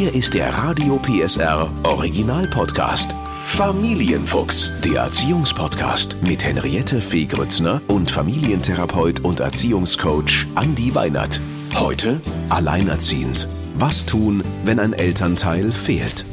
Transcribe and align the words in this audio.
Hier 0.00 0.14
ist 0.14 0.32
der 0.32 0.48
Radio 0.54 0.96
PSR 0.96 1.70
Original 1.82 2.46
Podcast. 2.46 3.14
Familienfuchs, 3.44 4.70
der 4.82 5.02
Erziehungspodcast 5.02 6.22
mit 6.22 6.42
Henriette 6.42 7.02
Fee 7.02 7.26
Grützner 7.26 7.82
und 7.86 8.10
Familientherapeut 8.10 9.20
und 9.20 9.40
Erziehungscoach 9.40 10.46
Andi 10.54 10.94
Weinert. 10.94 11.38
Heute 11.74 12.18
alleinerziehend. 12.48 13.46
Was 13.74 14.06
tun, 14.06 14.42
wenn 14.64 14.78
ein 14.78 14.94
Elternteil 14.94 15.70
fehlt? 15.70 16.24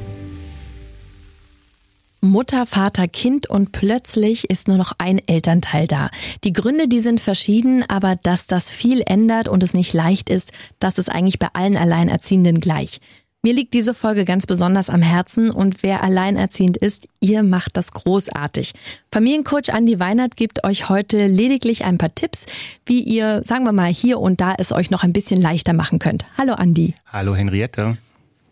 Mutter, 2.21 2.65
Vater, 2.65 3.09
Kind 3.09 3.49
und 3.49 3.73
plötzlich 3.73 4.49
ist 4.49 4.69
nur 4.69 4.77
noch 4.77 4.93
ein 4.97 5.19
Elternteil 5.27 5.87
da. 5.87 6.09
Die 6.45 6.53
Gründe, 6.53 6.87
die 6.87 6.99
sind 6.99 7.19
verschieden, 7.19 7.83
aber 7.89 8.15
dass 8.15 8.47
das 8.47 8.71
viel 8.71 9.03
ändert 9.05 9.49
und 9.49 9.61
es 9.61 9.73
nicht 9.73 9.91
leicht 9.91 10.29
ist, 10.29 10.53
das 10.79 10.99
ist 10.99 11.09
eigentlich 11.09 11.37
bei 11.37 11.49
allen 11.51 11.75
Alleinerziehenden 11.75 12.61
gleich. 12.61 13.01
Mir 13.43 13.53
liegt 13.53 13.75
diese 13.75 13.93
Folge 13.93 14.25
ganz 14.25 14.47
besonders 14.47 14.89
am 14.89 15.01
Herzen 15.01 15.51
und 15.51 15.83
wer 15.83 16.03
alleinerziehend 16.03 16.75
ist, 16.75 17.07
ihr 17.19 17.43
macht 17.43 17.77
das 17.77 17.91
großartig. 17.91 18.73
Familiencoach 19.11 19.71
Andi 19.71 19.99
Weinert 19.99 20.35
gibt 20.35 20.63
euch 20.63 20.89
heute 20.89 21.27
lediglich 21.27 21.85
ein 21.85 21.99
paar 21.99 22.13
Tipps, 22.13 22.47
wie 22.87 23.01
ihr, 23.01 23.43
sagen 23.43 23.63
wir 23.63 23.73
mal, 23.73 23.93
hier 23.93 24.19
und 24.19 24.41
da 24.41 24.55
es 24.57 24.71
euch 24.71 24.89
noch 24.89 25.03
ein 25.03 25.13
bisschen 25.13 25.39
leichter 25.39 25.73
machen 25.73 25.99
könnt. 25.99 26.25
Hallo 26.37 26.53
Andi. 26.53 26.95
Hallo 27.05 27.35
Henriette. 27.35 27.97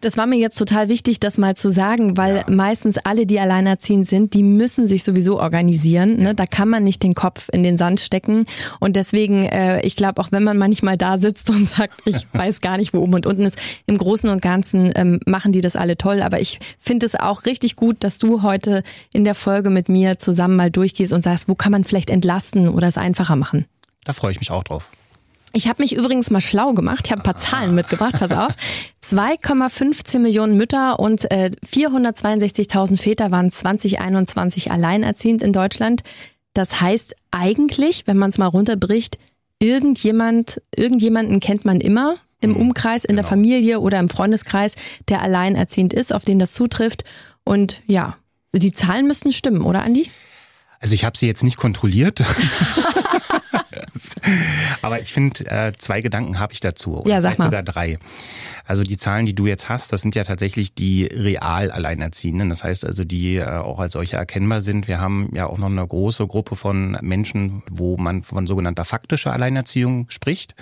Das 0.06 0.18
war 0.18 0.28
mir 0.28 0.38
jetzt 0.38 0.60
total 0.60 0.88
wichtig, 0.88 1.20
das 1.20 1.40
mal 1.40 1.58
zu 1.58 1.70
sagen, 1.70 2.16
weil 2.16 2.36
ja. 2.36 2.44
meistens 2.48 3.00
alle, 3.00 3.26
die 3.26 3.40
alleinerziehend 3.40 4.06
sind, 4.06 4.36
die 4.36 4.44
müssen 4.44 4.86
sich 4.86 5.04
sowieso 5.04 5.40
organisieren. 5.40 6.18
Ne? 6.18 6.36
Da 6.36 6.46
kann 6.46 6.70
man 6.70 6.84
nicht 6.84 7.02
den 7.02 7.16
Kopf 7.16 7.50
in 7.52 7.64
den 7.64 7.76
Sand 7.76 8.00
stecken. 8.02 8.46
Und 8.80 8.98
deswegen, 8.98 9.46
äh, 9.46 9.82
ich 9.82 9.96
glaube, 9.96 10.22
auch 10.22 10.32
wenn 10.32 10.44
man 10.44 10.60
manchmal 10.60 10.96
da 10.96 11.18
sitzt 11.18 11.50
und 11.50 11.68
sagt, 11.68 12.04
ich 12.06 12.28
weiß 12.34 12.62
gar 12.62 12.78
nicht, 12.78 12.94
wo 12.94 13.00
oben 13.00 13.16
und 13.16 13.26
unten 13.26 13.42
ist, 13.42 13.58
im 13.88 13.98
Großen 13.98 14.30
und 14.30 14.44
Ganzen 14.44 14.92
ähm, 14.94 15.22
machen 15.26 15.54
die 15.54 15.62
das 15.62 15.76
alle 15.76 15.98
toll. 15.98 16.22
Aber 16.22 16.40
ich 16.40 16.60
finde 16.78 17.08
es 17.08 17.16
auch 17.16 17.48
richtig 17.48 17.76
gut, 17.76 18.04
dass 18.04 18.20
du 18.20 18.44
heute 18.44 18.84
in 19.12 19.24
der 19.24 19.34
Folge 19.34 19.72
mit 19.72 19.90
mir 19.90 20.20
zusammen 20.20 20.56
mal 20.56 20.70
durchgehst 20.70 21.14
und 21.14 21.24
sagst, 21.24 21.50
wo 21.50 21.56
kann 21.56 21.72
man 21.72 21.84
vielleicht 21.84 22.12
entlasten 22.12 22.70
oder 22.70 22.88
es 22.88 23.00
einfacher 23.00 23.38
machen. 23.38 23.66
Da 24.04 24.14
freue 24.14 24.34
ich 24.34 24.40
mich 24.40 24.52
auch 24.52 24.64
drauf. 24.64 24.92
Ich 25.56 25.70
habe 25.70 25.82
mich 25.82 25.96
übrigens 25.96 26.32
mal 26.32 26.42
schlau 26.42 26.74
gemacht. 26.74 27.06
Ich 27.06 27.12
habe 27.14 27.22
ein 27.22 27.24
paar 27.24 27.38
Zahlen 27.38 27.74
mitgebracht. 27.74 28.16
Pass 28.20 28.34
auf. 28.34 28.52
2,15 29.04 30.20
Millionen 30.20 30.58
Mütter 30.58 31.00
und 31.00 31.32
äh, 31.32 31.50
462.000 31.66 33.02
Väter 33.02 33.32
waren 33.32 33.52
2021 33.52 34.72
alleinerziehend 34.72 35.42
in 35.42 35.54
Deutschland. 35.54 36.02
Das 36.54 36.82
heißt 36.82 37.16
eigentlich, 37.32 38.06
wenn 38.06 38.18
man 38.18 38.32
es 38.32 38.38
mal 38.38 38.48
runterbricht, 38.48 39.18
irgendjemand, 39.60 40.62
irgendjemanden 40.76 41.40
kennt 41.40 41.64
man 41.64 41.80
immer 41.80 42.18
im 42.42 42.52
mhm. 42.52 42.58
Umkreis, 42.58 43.06
in 43.06 43.16
genau. 43.16 43.22
der 43.22 43.30
Familie 43.30 43.80
oder 43.80 44.00
im 44.00 44.10
Freundeskreis, 44.10 44.76
der 45.08 45.22
alleinerziehend 45.22 45.94
ist, 45.94 46.14
auf 46.14 46.26
den 46.26 46.38
das 46.38 46.52
zutrifft. 46.52 47.06
Und 47.46 47.82
ja, 47.86 48.18
die 48.52 48.74
Zahlen 48.74 49.08
müssten 49.08 49.32
stimmen, 49.32 49.62
oder 49.62 49.84
Andi? 49.84 50.10
Also 50.86 50.94
ich 50.94 51.04
habe 51.04 51.18
sie 51.18 51.26
jetzt 51.26 51.42
nicht 51.42 51.58
kontrolliert. 51.58 52.24
Aber 54.82 55.02
ich 55.02 55.12
finde, 55.14 55.46
äh, 55.50 55.74
zwei 55.78 56.02
Gedanken 56.02 56.40
habe 56.40 56.54
ich 56.54 56.60
dazu. 56.60 57.00
Oder 57.00 57.10
ja, 57.10 57.22
sag 57.22 57.40
mal. 57.40 57.46
sogar 57.46 57.64
drei. 57.64 57.98
Also 58.66 58.84
die 58.84 58.98
Zahlen, 58.98 59.26
die 59.26 59.36
du 59.36 59.46
jetzt 59.48 59.70
hast, 59.70 59.94
das 59.94 60.02
sind 60.02 60.16
ja 60.16 60.24
tatsächlich 60.24 60.74
die 60.74 61.06
real 61.06 61.72
Alleinerziehenden. 61.72 62.50
Das 62.50 62.64
heißt 62.64 62.86
also, 62.86 63.04
die 63.04 63.38
äh, 63.38 63.46
auch 63.46 63.80
als 63.80 63.94
solche 63.94 64.18
erkennbar 64.18 64.62
sind. 64.62 64.88
Wir 64.88 65.00
haben 65.00 65.30
ja 65.34 65.48
auch 65.48 65.58
noch 65.58 65.70
eine 65.70 65.86
große 65.86 66.26
Gruppe 66.28 66.56
von 66.56 66.98
Menschen, 67.02 67.64
wo 67.70 67.98
man 67.98 68.24
von 68.24 68.48
sogenannter 68.48 68.86
faktischer 68.86 69.34
Alleinerziehung 69.34 70.10
spricht. 70.10 70.56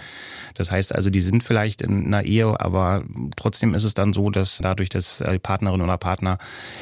Das 0.55 0.71
heißt 0.71 0.93
also, 0.93 1.09
die 1.09 1.21
sind 1.21 1.43
vielleicht 1.43 1.81
in 1.81 2.05
einer 2.05 2.23
Ehe, 2.23 2.59
aber 2.59 3.03
trotzdem 3.35 3.73
ist 3.73 3.83
es 3.83 3.93
dann 3.93 4.13
so, 4.13 4.29
dass 4.29 4.59
dadurch, 4.61 4.89
dass 4.89 5.23
die 5.31 5.39
Partnerin 5.39 5.81
oder 5.81 5.97
Partner 5.97 6.37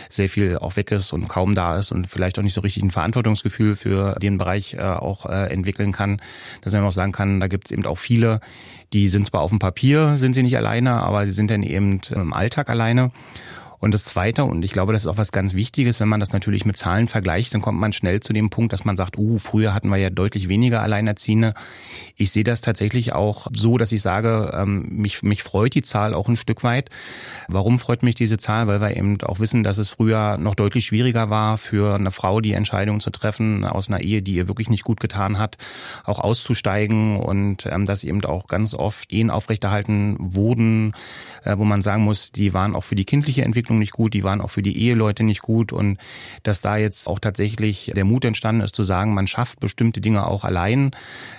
sehr 0.10 0.30
viel 0.30 0.58
auch 0.58 0.76
weg 0.76 0.92
ist 0.92 1.14
und 1.14 1.28
kaum 1.28 1.56
da 1.56 1.78
ist 1.78 1.92
und 1.92 2.08
vielleicht 2.08 2.40
auch 2.40 2.44
nicht 2.44 2.54
so 2.54 2.62
richtig 2.62 2.84
ein 2.84 2.92
Verantwortungsgefühl 3.32 3.76
für 3.76 4.16
den 4.22 4.38
Bereich 4.38 4.76
äh, 4.76 4.82
auch 4.82 5.26
äh, 5.26 5.52
entwickeln 5.52 5.92
kann, 5.92 6.22
dass 6.62 6.74
man 6.74 6.84
auch 6.84 6.92
sagen 6.92 7.12
kann, 7.12 7.40
da 7.40 7.48
gibt 7.48 7.68
es 7.68 7.72
eben 7.72 7.86
auch 7.86 7.98
viele, 7.98 8.40
die 8.94 9.08
sind 9.10 9.26
zwar 9.26 9.42
auf 9.42 9.50
dem 9.50 9.60
Papier, 9.60 10.18
sind 10.18 10.34
sie 10.34 10.44
nicht 10.44 10.58
alleine, 10.58 11.04
aber 11.04 11.26
sie 11.26 11.32
sind 11.32 11.52
dann 11.52 11.64
eben 11.64 12.02
im 12.12 12.34
Alltag 12.34 12.70
alleine. 12.70 13.12
Und 13.82 13.96
das 13.96 14.06
Zweite, 14.06 14.46
und 14.46 14.64
ich 14.64 14.72
glaube, 14.72 14.94
das 14.94 15.04
ist 15.04 15.08
auch 15.08 15.18
was 15.18 15.32
ganz 15.32 15.56
Wichtiges, 15.56 16.00
wenn 16.00 16.08
man 16.08 16.20
das 16.20 16.34
natürlich 16.34 16.66
mit 16.66 16.78
Zahlen 16.78 17.08
vergleicht, 17.08 17.54
dann 17.56 17.62
kommt 17.62 17.80
man 17.80 17.94
schnell 17.94 18.20
zu 18.20 18.32
dem 18.32 18.52
Punkt, 18.52 18.72
dass 18.74 18.86
man 18.86 18.96
sagt, 18.96 19.18
uh, 19.18 19.40
früher 19.40 19.74
hatten 19.74 19.90
wir 19.90 19.98
ja 19.98 20.12
deutlich 20.12 20.50
weniger 20.50 20.84
Alleinerziehende. 20.84 21.56
Ich 22.16 22.30
sehe 22.32 22.44
das 22.44 22.62
tatsächlich 22.62 23.14
auch 23.14 23.48
so, 23.52 23.80
dass 23.80 23.92
ich 23.92 24.04
sage, 24.04 24.52
ähm, 24.56 24.88
mich, 24.90 25.24
mich 25.24 25.42
freut 25.42 25.74
die 25.74 25.82
Zahl 25.82 26.14
auch 26.14 26.30
ein 26.30 26.36
Stück 26.36 26.64
weit. 26.64 26.92
Warum 27.48 27.80
freut 27.80 28.04
mich 28.04 28.14
diese 28.14 28.38
Zahl? 28.38 28.68
Weil 28.68 28.82
wir 28.82 28.96
eben 28.96 29.20
auch 29.24 29.40
wissen, 29.40 29.64
dass 29.64 29.80
es 29.80 29.90
früher 29.90 30.38
noch 30.38 30.54
deutlich 30.54 30.86
schwieriger 30.86 31.32
war, 31.32 31.58
für 31.58 31.96
eine 31.96 32.12
Frau 32.12 32.40
die 32.40 32.54
Entscheidung 32.54 33.00
zu 33.00 33.10
treffen, 33.10 33.66
aus 33.66 33.90
einer 33.90 34.02
Ehe, 34.02 34.22
die 34.22 34.36
ihr 34.36 34.48
wirklich 34.48 34.70
nicht 34.70 34.84
gut 34.84 35.00
getan 35.00 35.40
hat, 35.40 35.58
auch 36.04 36.20
auszusteigen 36.20 37.18
und 37.18 37.66
ähm, 37.66 37.86
dass 37.86 38.04
eben 38.04 38.24
auch 38.26 38.46
ganz 38.46 38.76
oft 38.76 39.12
Ehen 39.12 39.32
aufrechterhalten 39.32 40.18
wurden, 40.20 40.94
äh, 41.46 41.58
wo 41.58 41.64
man 41.64 41.82
sagen 41.82 42.04
muss, 42.04 42.32
die 42.32 42.54
waren 42.54 42.76
auch 42.76 42.84
für 42.84 42.96
die 42.96 43.06
kindliche 43.06 43.44
Entwicklung 43.44 43.71
Entwicklung 43.72 43.80
nicht 43.80 43.94
gut, 43.94 44.14
die 44.14 44.24
waren 44.24 44.42
auch 44.42 44.50
für 44.50 44.62
die 44.62 44.78
Eheleute 44.78 45.24
nicht 45.24 45.42
gut 45.42 45.74
und 45.74 45.98
dass 46.44 46.62
da 46.62 46.78
jetzt 46.78 47.08
auch 47.08 47.20
tatsächlich 47.20 47.92
der 47.96 48.06
Mut 48.06 48.26
entstanden 48.26 48.62
ist 48.62 48.76
zu 48.76 48.84
sagen, 48.84 49.14
man 49.14 49.28
schafft 49.28 49.60
bestimmte 49.60 50.02
Dinge 50.02 50.28
auch 50.28 50.44
allein. 50.44 50.92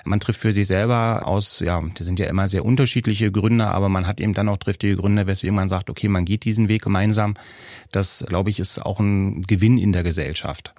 Man 0.05 0.21
trifft 0.21 0.41
für 0.41 0.53
sich 0.53 0.67
selber 0.67 1.23
aus, 1.25 1.61
ja, 1.61 1.83
das 1.95 2.07
sind 2.07 2.19
ja 2.19 2.27
immer 2.27 2.49
sehr 2.49 2.65
unterschiedliche 2.65 3.31
Gründe, 3.31 3.67
aber 3.67 3.89
man 3.89 4.07
hat 4.07 4.21
eben 4.21 4.35
dann 4.35 4.49
auch 4.49 4.59
triftige 4.59 4.97
Gründe, 4.97 5.27
weswegen 5.27 5.55
man 5.55 5.69
sagt, 5.69 5.91
okay, 5.91 6.09
man 6.09 6.25
geht 6.25 6.45
diesen 6.45 6.69
Weg 6.69 6.83
gemeinsam. 6.83 7.35
Das, 7.91 8.25
glaube 8.29 8.51
ich, 8.51 8.59
ist 8.59 8.79
auch 8.79 9.01
ein 9.01 9.43
Gewinn 9.43 9.79
in 9.79 9.93
der 9.93 10.03
Gesellschaft. 10.03 10.75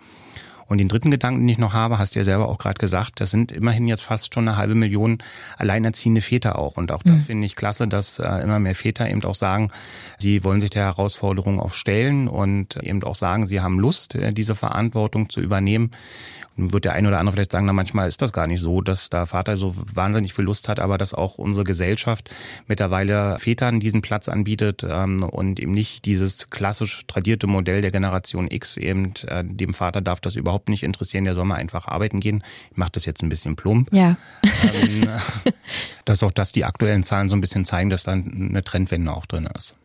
Und 0.68 0.78
den 0.78 0.88
dritten 0.88 1.12
Gedanken, 1.12 1.42
den 1.42 1.50
ich 1.50 1.58
noch 1.58 1.74
habe, 1.74 1.98
hast 1.98 2.16
du 2.16 2.20
ja 2.20 2.24
selber 2.24 2.50
auch 2.50 2.58
gerade 2.58 2.80
gesagt, 2.80 3.20
das 3.20 3.32
sind 3.32 3.52
immerhin 3.52 3.88
jetzt 3.88 4.04
fast 4.04 4.34
schon 4.34 4.48
eine 4.48 4.58
halbe 4.58 4.76
Million 4.76 5.20
alleinerziehende 5.58 6.22
Väter 6.22 6.58
auch. 6.58 6.78
Und 6.78 6.92
auch 6.92 7.04
das 7.04 7.22
mhm. 7.22 7.26
finde 7.26 7.46
ich 7.46 7.56
klasse, 7.56 7.88
dass 7.88 8.20
äh, 8.20 8.44
immer 8.44 8.60
mehr 8.60 8.76
Väter 8.76 9.10
eben 9.10 9.24
auch 9.24 9.36
sagen, 9.36 9.70
sie 10.18 10.44
wollen 10.44 10.62
sich 10.62 10.70
der 10.70 10.84
Herausforderung 10.84 11.60
auch 11.60 11.74
stellen 11.74 12.28
und 12.28 12.78
eben 12.78 13.04
auch 13.04 13.16
sagen, 13.16 13.46
sie 13.48 13.62
haben 13.62 13.80
Lust, 13.80 14.16
äh, 14.16 14.34
diese 14.34 14.56
Verantwortung 14.56 15.30
zu 15.30 15.42
übernehmen. 15.42 15.92
Nun 16.56 16.74
wird 16.74 16.86
der 16.86 16.94
eine 16.94 17.08
oder 17.08 17.20
andere 17.20 17.36
vielleicht 17.36 17.52
sagen, 17.52 17.66
na 17.66 17.74
manchmal 17.74 18.08
ist 18.08 18.22
das 18.22 18.32
gar 18.32 18.48
nicht 18.48 18.62
so, 18.62 18.82
dass 18.82 19.10
der 19.10 19.26
Vater 19.26 19.58
so 19.58 19.74
wahnsinnig 19.94 20.34
viel 20.34 20.46
Lust 20.46 20.70
hat, 20.70 20.80
aber 20.80 20.98
dass 20.98 21.14
auch 21.14 21.38
unsere 21.38 21.64
Gesellschaft 21.64 22.30
mittlerweile 22.68 23.38
Vätern 23.38 23.80
diesen 23.80 24.02
Platz 24.02 24.30
anbietet 24.30 24.86
ähm, 24.88 25.24
und 25.24 25.60
eben 25.60 25.72
nicht 25.72 26.06
dieses 26.06 26.50
klassisch 26.50 27.04
tradierte 27.08 27.48
Modell 27.48 27.82
der 27.82 27.92
Generation 27.92 28.48
X 28.50 28.78
eben 28.78 29.14
äh, 29.28 29.44
dem 29.44 29.74
Vater 29.74 30.02
darf 30.02 30.20
das 30.20 30.36
überhaupt 30.36 30.70
nicht 30.70 30.84
interessieren, 30.84 31.24
der 31.24 31.36
soll 31.36 31.46
mal 31.46 31.56
einfach 31.56 31.88
arbeiten 31.88 32.20
gehen. 32.20 32.44
Ich 32.72 32.78
mache 32.78 32.92
das 32.94 33.06
jetzt 33.06 33.24
ein 33.24 33.30
bisschen 33.30 33.56
plump. 33.56 33.92
Ja. 33.92 34.18
Ähm, 34.44 35.08
dass 36.06 36.24
auch 36.24 36.32
das 36.32 36.52
die 36.52 36.66
aktuellen 36.66 37.04
Zahlen 37.04 37.30
so 37.30 37.36
ein 37.36 37.42
bisschen 37.42 37.66
zeigen, 37.66 37.90
dass 37.90 38.04
da 38.04 38.12
eine 38.12 38.64
Trendwende 38.64 39.12
auch 39.12 39.26
drin 39.26 39.48
ist. 39.58 39.76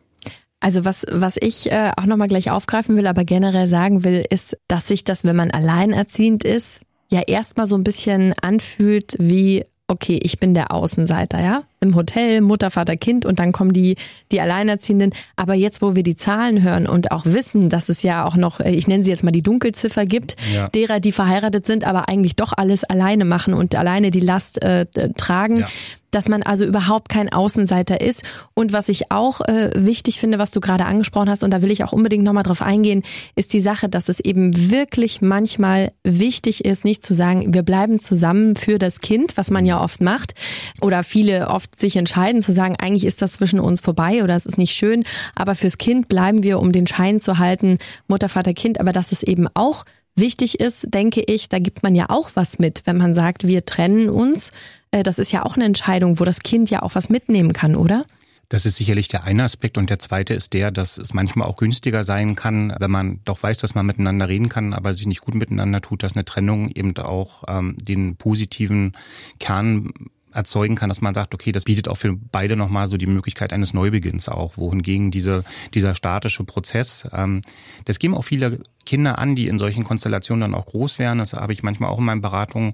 Also 0.59 0.83
was, 0.83 1.05
was 1.09 1.37
ich 1.39 1.71
äh, 1.71 1.91
auch 1.97 2.05
nochmal 2.05 2.27
gleich 2.27 2.51
aufgreifen 2.51 2.97
will, 2.97 3.07
aber 3.07 3.23
generell 3.23 3.67
sagen 3.67 4.03
will, 4.03 4.25
ist, 4.29 4.57
dass 4.67 4.87
sich 4.87 5.03
das, 5.03 5.23
wenn 5.23 5.35
man 5.35 5.51
alleinerziehend 5.51 6.43
ist, 6.43 6.81
ja 7.09 7.21
erstmal 7.21 7.65
so 7.65 7.75
ein 7.75 7.83
bisschen 7.83 8.33
anfühlt 8.41 9.15
wie, 9.19 9.63
okay, 9.87 10.19
ich 10.21 10.39
bin 10.39 10.53
der 10.53 10.71
Außenseiter, 10.71 11.41
ja? 11.41 11.63
Im 11.81 11.95
Hotel, 11.95 12.41
Mutter, 12.41 12.71
Vater, 12.71 12.97
Kind 12.97 13.25
und 13.25 13.39
dann 13.39 13.51
kommen 13.51 13.73
die, 13.73 13.95
die 14.31 14.41
Alleinerziehenden. 14.41 15.13
Aber 15.35 15.53
jetzt, 15.53 15.81
wo 15.81 15.95
wir 15.95 16.03
die 16.03 16.15
Zahlen 16.15 16.61
hören 16.61 16.87
und 16.87 17.11
auch 17.11 17.25
wissen, 17.25 17.69
dass 17.69 17.89
es 17.89 18.03
ja 18.03 18.25
auch 18.25 18.35
noch, 18.35 18.59
äh, 18.59 18.71
ich 18.71 18.87
nenne 18.87 19.03
sie 19.03 19.11
jetzt 19.11 19.23
mal 19.23 19.31
die 19.31 19.43
Dunkelziffer 19.43 20.05
gibt, 20.05 20.35
ja. 20.53 20.67
derer, 20.69 20.99
die 20.99 21.11
verheiratet 21.11 21.65
sind, 21.65 21.85
aber 21.85 22.09
eigentlich 22.09 22.35
doch 22.35 22.53
alles 22.55 22.83
alleine 22.83 23.25
machen 23.25 23.53
und 23.53 23.75
alleine 23.75 24.11
die 24.11 24.19
Last 24.19 24.61
äh, 24.61 24.85
tragen, 25.15 25.59
ja 25.59 25.67
dass 26.11 26.27
man 26.27 26.43
also 26.43 26.65
überhaupt 26.65 27.09
kein 27.09 27.31
Außenseiter 27.31 28.01
ist. 28.01 28.23
Und 28.53 28.73
was 28.73 28.89
ich 28.89 29.11
auch 29.11 29.41
äh, 29.41 29.71
wichtig 29.75 30.19
finde, 30.19 30.39
was 30.39 30.51
du 30.51 30.59
gerade 30.59 30.85
angesprochen 30.85 31.29
hast, 31.29 31.43
und 31.43 31.51
da 31.51 31.61
will 31.61 31.71
ich 31.71 31.83
auch 31.83 31.93
unbedingt 31.93 32.23
nochmal 32.23 32.43
drauf 32.43 32.61
eingehen, 32.61 33.03
ist 33.35 33.53
die 33.53 33.61
Sache, 33.61 33.89
dass 33.89 34.09
es 34.09 34.19
eben 34.19 34.71
wirklich 34.71 35.21
manchmal 35.21 35.91
wichtig 36.03 36.65
ist, 36.65 36.85
nicht 36.85 37.03
zu 37.03 37.13
sagen, 37.13 37.53
wir 37.53 37.63
bleiben 37.63 37.99
zusammen 37.99 38.55
für 38.55 38.77
das 38.79 38.99
Kind, 38.99 39.37
was 39.37 39.51
man 39.51 39.65
ja 39.65 39.81
oft 39.81 40.01
macht, 40.01 40.33
oder 40.81 41.03
viele 41.03 41.47
oft 41.47 41.68
sich 41.75 41.95
entscheiden 41.95 42.41
zu 42.41 42.53
sagen, 42.53 42.75
eigentlich 42.79 43.05
ist 43.05 43.21
das 43.21 43.33
zwischen 43.33 43.59
uns 43.59 43.81
vorbei 43.81 44.23
oder 44.23 44.35
es 44.35 44.45
ist 44.45 44.57
nicht 44.57 44.73
schön, 44.73 45.03
aber 45.35 45.55
fürs 45.55 45.77
Kind 45.77 46.07
bleiben 46.07 46.43
wir, 46.43 46.59
um 46.59 46.71
den 46.71 46.87
Schein 46.87 47.21
zu 47.21 47.37
halten, 47.37 47.77
Mutter, 48.07 48.29
Vater, 48.29 48.53
Kind, 48.53 48.79
aber 48.79 48.91
dass 48.91 49.11
es 49.11 49.23
eben 49.23 49.47
auch 49.53 49.85
wichtig 50.15 50.59
ist, 50.59 50.93
denke 50.93 51.21
ich, 51.25 51.49
da 51.49 51.59
gibt 51.59 51.83
man 51.83 51.95
ja 51.95 52.09
auch 52.09 52.31
was 52.33 52.59
mit, 52.59 52.81
wenn 52.85 52.97
man 52.97 53.13
sagt, 53.13 53.47
wir 53.47 53.65
trennen 53.65 54.09
uns. 54.09 54.51
Äh, 54.91 55.03
das 55.03 55.19
ist 55.19 55.31
ja 55.31 55.45
auch 55.45 55.55
eine 55.55 55.65
Entscheidung, 55.65 56.19
wo 56.19 56.25
das 56.25 56.39
Kind 56.39 56.69
ja 56.69 56.81
auch 56.81 56.95
was 56.95 57.09
mitnehmen 57.09 57.53
kann, 57.53 57.75
oder? 57.75 58.05
Das 58.49 58.65
ist 58.65 58.77
sicherlich 58.77 59.07
der 59.07 59.25
eine 59.25 59.43
Aspekt 59.43 59.77
und 59.77 59.91
der 59.91 59.99
zweite 59.99 60.33
ist 60.33 60.53
der, 60.53 60.71
dass 60.71 60.97
es 60.97 61.13
manchmal 61.13 61.47
auch 61.47 61.55
günstiger 61.55 62.03
sein 62.03 62.35
kann, 62.35 62.75
wenn 62.79 62.89
man 62.89 63.19
doch 63.23 63.43
weiß, 63.43 63.57
dass 63.57 63.75
man 63.75 63.85
miteinander 63.85 64.27
reden 64.27 64.49
kann, 64.49 64.73
aber 64.73 64.91
sich 64.95 65.05
nicht 65.05 65.21
gut 65.21 65.35
miteinander 65.35 65.81
tut, 65.81 66.01
dass 66.01 66.15
eine 66.15 66.25
Trennung 66.25 66.69
eben 66.69 66.97
auch 66.97 67.43
ähm, 67.47 67.77
den 67.79 68.15
positiven 68.15 68.93
Kern 69.39 69.93
erzeugen 70.33 70.75
kann, 70.75 70.89
dass 70.89 71.01
man 71.01 71.13
sagt, 71.13 71.33
okay, 71.33 71.51
das 71.51 71.63
bietet 71.65 71.87
auch 71.87 71.97
für 71.97 72.15
beide 72.15 72.55
nochmal 72.55 72.87
so 72.87 72.97
die 72.97 73.07
Möglichkeit 73.07 73.53
eines 73.53 73.73
Neubeginns 73.73 74.29
auch, 74.29 74.57
wohingegen 74.57 75.11
diese, 75.11 75.43
dieser 75.73 75.95
statische 75.95 76.43
Prozess, 76.43 77.09
ähm, 77.13 77.41
das 77.85 77.99
geben 77.99 78.15
auch 78.15 78.23
viele 78.23 78.59
Kinder 78.85 79.19
an, 79.19 79.35
die 79.35 79.47
in 79.47 79.59
solchen 79.59 79.83
Konstellationen 79.83 80.41
dann 80.41 80.55
auch 80.59 80.65
groß 80.67 80.99
werden. 80.99 81.19
Das 81.19 81.33
habe 81.33 81.53
ich 81.53 81.63
manchmal 81.63 81.89
auch 81.89 81.99
in 81.99 82.05
meinen 82.05 82.21
Beratungen, 82.21 82.73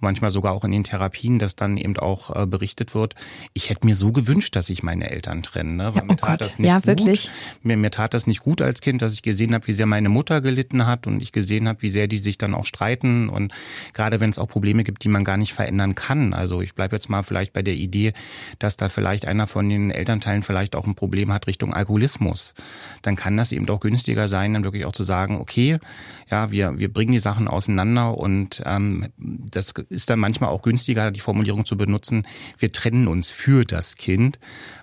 manchmal 0.00 0.30
sogar 0.30 0.52
auch 0.52 0.64
in 0.64 0.72
den 0.72 0.84
Therapien, 0.84 1.38
dass 1.38 1.56
dann 1.56 1.76
eben 1.76 1.96
auch 1.96 2.34
äh, 2.34 2.46
berichtet 2.46 2.94
wird, 2.94 3.14
ich 3.52 3.70
hätte 3.70 3.86
mir 3.86 3.96
so 3.96 4.12
gewünscht, 4.12 4.54
dass 4.56 4.68
ich 4.68 4.82
meine 4.82 5.10
Eltern 5.10 5.42
trenne. 5.42 5.72
Ne? 5.72 5.94
Weil 5.94 6.02
ja, 6.02 6.04
mir 6.04 6.12
oh 6.12 6.16
tat 6.16 6.28
Gott. 6.28 6.40
das 6.42 6.58
nicht 6.58 6.68
ja, 6.68 6.76
gut. 6.76 6.86
wirklich. 6.86 7.30
Mir, 7.62 7.76
mir 7.76 7.90
tat 7.90 8.14
das 8.14 8.26
nicht 8.26 8.40
gut 8.40 8.62
als 8.62 8.80
Kind, 8.80 9.02
dass 9.02 9.14
ich 9.14 9.22
gesehen 9.22 9.54
habe, 9.54 9.66
wie 9.66 9.72
sehr 9.72 9.86
meine 9.86 10.08
Mutter 10.08 10.40
gelitten 10.40 10.86
hat 10.86 11.06
und 11.06 11.20
ich 11.20 11.32
gesehen 11.32 11.68
habe, 11.68 11.82
wie 11.82 11.88
sehr 11.88 12.06
die 12.06 12.18
sich 12.18 12.38
dann 12.38 12.54
auch 12.54 12.66
streiten 12.66 13.28
und 13.28 13.52
gerade 13.92 14.20
wenn 14.20 14.30
es 14.30 14.38
auch 14.38 14.48
Probleme 14.48 14.84
gibt, 14.84 15.04
die 15.04 15.08
man 15.08 15.24
gar 15.24 15.36
nicht 15.36 15.54
verändern 15.54 15.94
kann. 15.94 16.34
Also 16.34 16.60
ich 16.60 16.74
bleibe 16.74 16.94
jetzt 16.94 17.08
mal 17.08 17.22
vielleicht 17.22 17.52
bei 17.52 17.62
der 17.62 17.74
Idee, 17.74 18.12
dass 18.58 18.76
da 18.76 18.88
vielleicht 18.88 19.26
einer 19.26 19.46
von 19.46 19.68
den 19.68 19.90
Elternteilen 19.90 20.42
vielleicht 20.42 20.76
auch 20.76 20.86
ein 20.86 20.94
Problem 20.94 21.32
hat 21.32 21.46
Richtung 21.46 21.72
Alkoholismus. 21.72 22.54
Dann 23.02 23.16
kann 23.16 23.36
das 23.36 23.52
eben 23.52 23.68
auch 23.68 23.80
günstiger 23.80 24.28
sein, 24.28 24.54
dann 24.54 24.64
wirklich 24.64 24.84
auch 24.84 24.92
zu 24.92 25.02
sagen, 25.02 25.40
okay, 25.44 25.78
ja, 26.30 26.50
wir, 26.50 26.78
wir 26.78 26.90
bringen 26.90 27.12
die 27.12 27.18
Sachen 27.18 27.48
auseinander 27.48 28.16
und 28.16 28.62
ähm, 28.64 29.08
das 29.18 29.74
ist 29.90 30.08
dann 30.08 30.18
manchmal 30.18 30.48
auch 30.48 30.62
günstiger, 30.62 31.10
die 31.10 31.20
Formulierung 31.20 31.66
zu 31.66 31.76
benutzen, 31.76 32.26
wir 32.58 32.72
trennen 32.72 33.08
uns 33.08 33.30
für 33.30 33.64
das 33.64 33.96
Kind, 33.96 34.38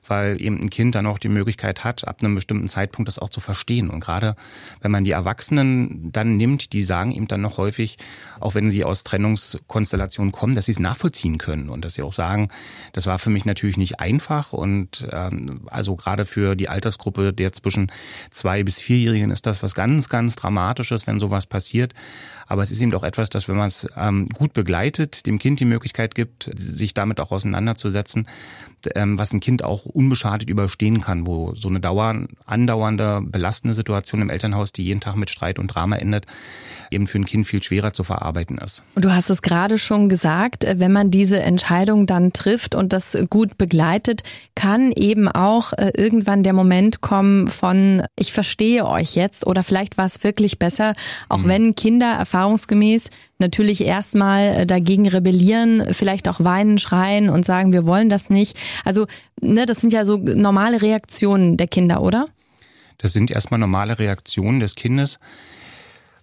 weil 0.07 0.39
eben 0.39 0.61
ein 0.61 0.69
Kind 0.69 0.93
dann 0.93 1.07
auch 1.07 1.17
die 1.17 1.29
Möglichkeit 1.29 1.83
hat, 1.83 2.07
ab 2.07 2.17
einem 2.21 2.35
bestimmten 2.35 2.67
Zeitpunkt 2.67 3.07
das 3.07 3.17
auch 3.17 3.29
zu 3.29 3.39
verstehen. 3.39 3.89
Und 3.89 4.01
gerade 4.01 4.35
wenn 4.81 4.91
man 4.91 5.03
die 5.03 5.11
Erwachsenen 5.11 6.11
dann 6.11 6.37
nimmt, 6.37 6.73
die 6.73 6.83
sagen 6.83 7.11
eben 7.11 7.27
dann 7.27 7.41
noch 7.41 7.57
häufig, 7.57 7.97
auch 8.39 8.53
wenn 8.53 8.69
sie 8.69 8.83
aus 8.83 9.03
Trennungskonstellationen 9.03 10.31
kommen, 10.31 10.53
dass 10.53 10.65
sie 10.65 10.73
es 10.73 10.79
nachvollziehen 10.79 11.37
können 11.39 11.69
und 11.69 11.83
dass 11.83 11.95
sie 11.95 12.03
auch 12.03 12.13
sagen, 12.13 12.49
das 12.93 13.07
war 13.07 13.17
für 13.17 13.29
mich 13.31 13.45
natürlich 13.45 13.77
nicht 13.77 13.99
einfach 13.99 14.53
und 14.53 15.07
ähm, 15.11 15.61
also 15.67 15.95
gerade 15.95 16.25
für 16.25 16.55
die 16.55 16.69
Altersgruppe 16.69 17.33
der 17.33 17.51
zwischen 17.51 17.91
zwei 18.29 18.63
bis 18.63 18.81
vierjährigen 18.81 19.31
ist 19.31 19.45
das 19.45 19.63
was 19.63 19.73
ganz, 19.73 20.09
ganz 20.09 20.35
Dramatisches, 20.51 21.07
wenn 21.07 21.17
sowas 21.17 21.45
passiert. 21.45 21.93
Aber 22.51 22.63
es 22.63 22.71
ist 22.71 22.81
eben 22.81 22.93
auch 22.95 23.03
etwas, 23.03 23.29
dass 23.29 23.47
wenn 23.47 23.55
man 23.55 23.69
es 23.69 23.87
ähm, 23.95 24.27
gut 24.27 24.51
begleitet, 24.51 25.25
dem 25.25 25.39
Kind 25.39 25.61
die 25.61 25.65
Möglichkeit 25.65 26.15
gibt, 26.15 26.51
sich 26.53 26.93
damit 26.93 27.21
auch 27.21 27.31
auseinanderzusetzen, 27.31 28.27
ähm, 28.93 29.17
was 29.17 29.31
ein 29.31 29.39
Kind 29.39 29.63
auch 29.63 29.85
unbeschadet 29.85 30.49
überstehen 30.49 30.99
kann, 30.99 31.25
wo 31.25 31.55
so 31.55 31.69
eine 31.69 31.79
dauer, 31.79 32.27
andauernde, 32.45 33.21
belastende 33.23 33.73
Situation 33.73 34.21
im 34.21 34.29
Elternhaus, 34.29 34.73
die 34.73 34.83
jeden 34.83 34.99
Tag 34.99 35.15
mit 35.15 35.29
Streit 35.29 35.59
und 35.59 35.67
Drama 35.67 35.95
endet, 35.95 36.25
eben 36.89 37.07
für 37.07 37.19
ein 37.19 37.25
Kind 37.25 37.47
viel 37.47 37.63
schwerer 37.63 37.93
zu 37.93 38.03
verarbeiten 38.03 38.57
ist. 38.57 38.83
Und 38.95 39.05
du 39.05 39.13
hast 39.13 39.29
es 39.29 39.41
gerade 39.41 39.77
schon 39.77 40.09
gesagt, 40.09 40.65
äh, 40.65 40.77
wenn 40.77 40.91
man 40.91 41.09
diese 41.09 41.39
Entscheidung 41.39 42.05
dann 42.05 42.33
trifft 42.33 42.75
und 42.75 42.91
das 42.91 43.17
gut 43.29 43.57
begleitet, 43.57 44.23
kann 44.55 44.91
eben 44.91 45.29
auch 45.29 45.71
äh, 45.71 45.93
irgendwann 45.95 46.43
der 46.43 46.51
Moment 46.51 46.99
kommen 46.99 47.47
von, 47.47 48.03
ich 48.17 48.33
verstehe 48.33 48.85
euch 48.85 49.15
jetzt 49.15 49.47
oder 49.47 49.63
vielleicht 49.63 49.97
war 49.97 50.05
es 50.05 50.23
wirklich 50.25 50.59
besser, 50.59 50.95
auch 51.29 51.43
mhm. 51.43 51.47
wenn 51.47 51.75
Kinder 51.75 52.09
erfahrungsgemäß 52.41 53.09
natürlich 53.37 53.81
erstmal 53.81 54.61
äh, 54.61 54.65
dagegen 54.65 55.07
rebellieren, 55.07 55.93
vielleicht 55.93 56.27
auch 56.27 56.43
weinen, 56.43 56.77
schreien 56.79 57.29
und 57.29 57.45
sagen, 57.45 57.71
wir 57.71 57.85
wollen 57.85 58.09
das 58.09 58.29
nicht. 58.29 58.57
Also, 58.83 59.05
ne, 59.41 59.65
das 59.65 59.79
sind 59.79 59.93
ja 59.93 60.05
so 60.05 60.17
normale 60.17 60.81
Reaktionen 60.81 61.57
der 61.57 61.67
Kinder, 61.67 62.01
oder? 62.01 62.27
Das 62.97 63.13
sind 63.13 63.31
erstmal 63.31 63.59
normale 63.59 63.99
Reaktionen 63.99 64.59
des 64.59 64.75
Kindes. 64.75 65.19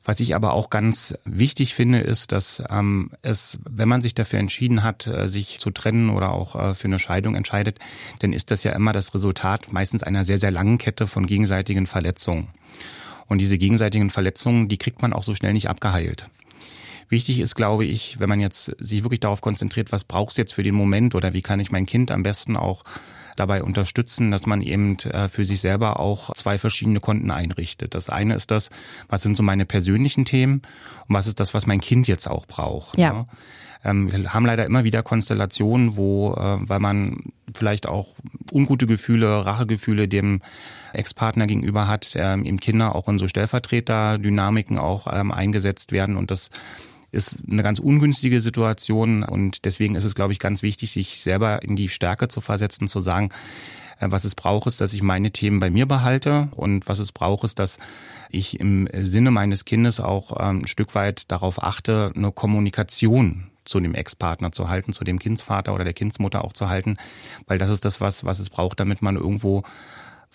Was 0.05 0.21
ich 0.21 0.35
aber 0.35 0.55
auch 0.55 0.71
ganz 0.71 1.15
wichtig 1.25 1.75
finde, 1.75 2.01
ist, 2.01 2.33
dass 2.33 2.63
ähm, 2.71 3.11
es, 3.21 3.59
wenn 3.69 3.89
man 3.89 4.01
sich 4.01 4.15
dafür 4.15 4.39
entschieden 4.39 4.83
hat, 4.83 5.07
äh, 5.07 5.29
sich 5.29 5.59
zu 5.59 5.71
trennen 5.71 6.09
oder 6.09 6.33
auch 6.33 6.57
äh, 6.57 6.75
für 6.75 6.87
eine 6.87 6.99
Scheidung 6.99 7.35
entscheidet, 7.35 7.79
dann 8.21 8.33
ist 8.33 8.51
das 8.51 8.65
ja 8.65 8.73
immer 8.73 8.93
das 8.93 9.15
Resultat 9.15 9.71
meistens 9.71 10.03
einer 10.03 10.25
sehr, 10.25 10.39
sehr 10.39 10.51
langen 10.51 10.79
Kette 10.79 11.07
von 11.07 11.27
gegenseitigen 11.27 11.87
Verletzungen. 11.87 12.49
Und 13.29 13.39
diese 13.39 13.59
gegenseitigen 13.59 14.11
Verletzungen, 14.11 14.69
die 14.69 14.79
kriegt 14.79 15.03
man 15.03 15.13
auch 15.13 15.23
so 15.23 15.35
schnell 15.35 15.53
nicht 15.53 15.69
abgeheilt. 15.69 16.31
Wichtig 17.11 17.41
ist, 17.41 17.55
glaube 17.55 17.87
ich, 17.87 18.21
wenn 18.21 18.29
man 18.29 18.41
jetzt 18.41 18.75
sich 18.79 19.03
wirklich 19.03 19.21
darauf 19.21 19.41
konzentriert, 19.41 19.93
was 19.93 20.05
brauchst 20.05 20.37
du 20.37 20.43
jetzt 20.43 20.53
für 20.53 20.63
den 20.63 20.75
Moment 20.75 21.15
oder 21.15 21.33
wie 21.33 21.41
kann 21.41 21.61
ich 21.61 21.71
mein 21.71 21.87
Kind 21.87 22.11
am 22.11 22.23
besten 22.23 22.57
auch 22.57 22.85
dabei 23.37 23.63
unterstützen, 23.63 24.31
dass 24.31 24.47
man 24.47 24.61
eben 24.61 24.99
äh, 24.99 25.29
für 25.29 25.45
sich 25.45 25.61
selber 25.61 26.01
auch 26.01 26.33
zwei 26.35 26.59
verschiedene 26.59 27.01
Konten 27.01 27.31
einrichtet. 27.31 27.95
Das 27.95 28.09
eine 28.09 28.35
ist 28.35 28.51
das, 28.51 28.71
was 29.09 29.23
sind 29.23 29.37
so 29.37 29.43
meine 29.43 29.65
persönlichen 29.65 30.25
Themen 30.25 30.63
und 31.07 31.15
was 31.15 31.27
ist 31.27 31.41
das, 31.41 31.55
was 31.55 31.67
mein 31.67 31.81
Kind 31.81 32.09
jetzt 32.09 32.29
auch 32.29 32.47
braucht. 32.47 32.99
Ja. 32.99 33.13
Ne? 33.13 33.27
Ähm, 33.85 34.13
wir 34.13 34.35
haben 34.35 34.47
leider 34.47 34.65
immer 34.67 34.85
wieder 34.85 35.03
Konstellationen, 35.03 35.97
wo, 35.97 36.35
äh, 36.35 36.59
weil 36.69 36.81
man 36.81 37.25
vielleicht 37.55 37.87
auch 37.87 38.09
ungute 38.53 38.87
Gefühle, 38.87 39.47
Rachegefühle 39.47 40.09
dem 40.09 40.43
Ex-Partner 40.93 41.47
gegenüber 41.47 41.89
hat, 41.89 42.13
ähm, 42.17 42.45
eben 42.45 42.61
Kinder 42.61 42.95
auch 42.95 43.09
in 43.09 43.19
so 43.19 43.29
Stellvertreter-Dynamiken 43.29 44.79
auch 44.79 45.07
ähm, 45.11 45.33
eingesetzt 45.33 45.93
werden. 45.93 46.17
Und 46.17 46.31
das 46.31 46.51
ist 47.11 47.43
eine 47.51 47.63
ganz 47.63 47.79
ungünstige 47.79 48.41
Situation. 48.41 49.23
Und 49.23 49.65
deswegen 49.65 49.95
ist 49.95 50.05
es, 50.05 50.15
glaube 50.15 50.33
ich, 50.33 50.39
ganz 50.39 50.63
wichtig, 50.63 50.91
sich 50.91 51.23
selber 51.23 51.63
in 51.63 51.77
die 51.77 51.89
Stärke 51.89 52.29
zu 52.29 52.41
versetzen, 52.41 52.89
zu 52.89 53.01
sagen, 53.01 53.31
äh, 54.01 54.07
was 54.11 54.25
es 54.25 54.35
braucht, 54.35 54.67
ist, 54.67 54.81
dass 54.81 54.95
ich 54.95 55.03
meine 55.03 55.31
Themen 55.31 55.61
bei 55.61 55.71
mir 55.71 55.87
behalte. 55.87 56.49
Und 56.57 56.89
was 56.89 56.99
es 56.99 57.13
braucht, 57.13 57.45
ist, 57.45 57.59
dass 57.59 57.79
ich 58.31 58.61
im 58.61 58.89
Sinne 58.93 59.31
meines 59.31 59.65
Kindes 59.65 60.01
auch 60.01 60.33
ähm, 60.39 60.61
ein 60.61 60.67
Stück 60.67 60.95
weit 60.95 61.31
darauf 61.31 61.63
achte, 61.63 62.13
eine 62.15 62.33
Kommunikation 62.33 63.47
zu 63.69 63.81
dem 63.81 63.95
Ex-Partner 63.95 64.51
zu 64.51 64.69
halten, 64.69 64.93
zu 64.93 65.05
dem 65.05 65.19
Kindsvater 65.19 65.75
oder 65.75 65.85
der 65.85 65.93
Kindsmutter 65.93 66.45
auch 66.45 66.55
zu 66.55 66.69
halten, 66.69 66.97
weil 67.47 67.59
das 67.59 67.69
ist 67.71 67.85
das, 67.85 68.01
was, 68.01 68.25
was 68.25 68.39
es 68.39 68.51
braucht, 68.51 68.81
damit 68.81 69.03
man 69.03 69.17
irgendwo 69.17 69.63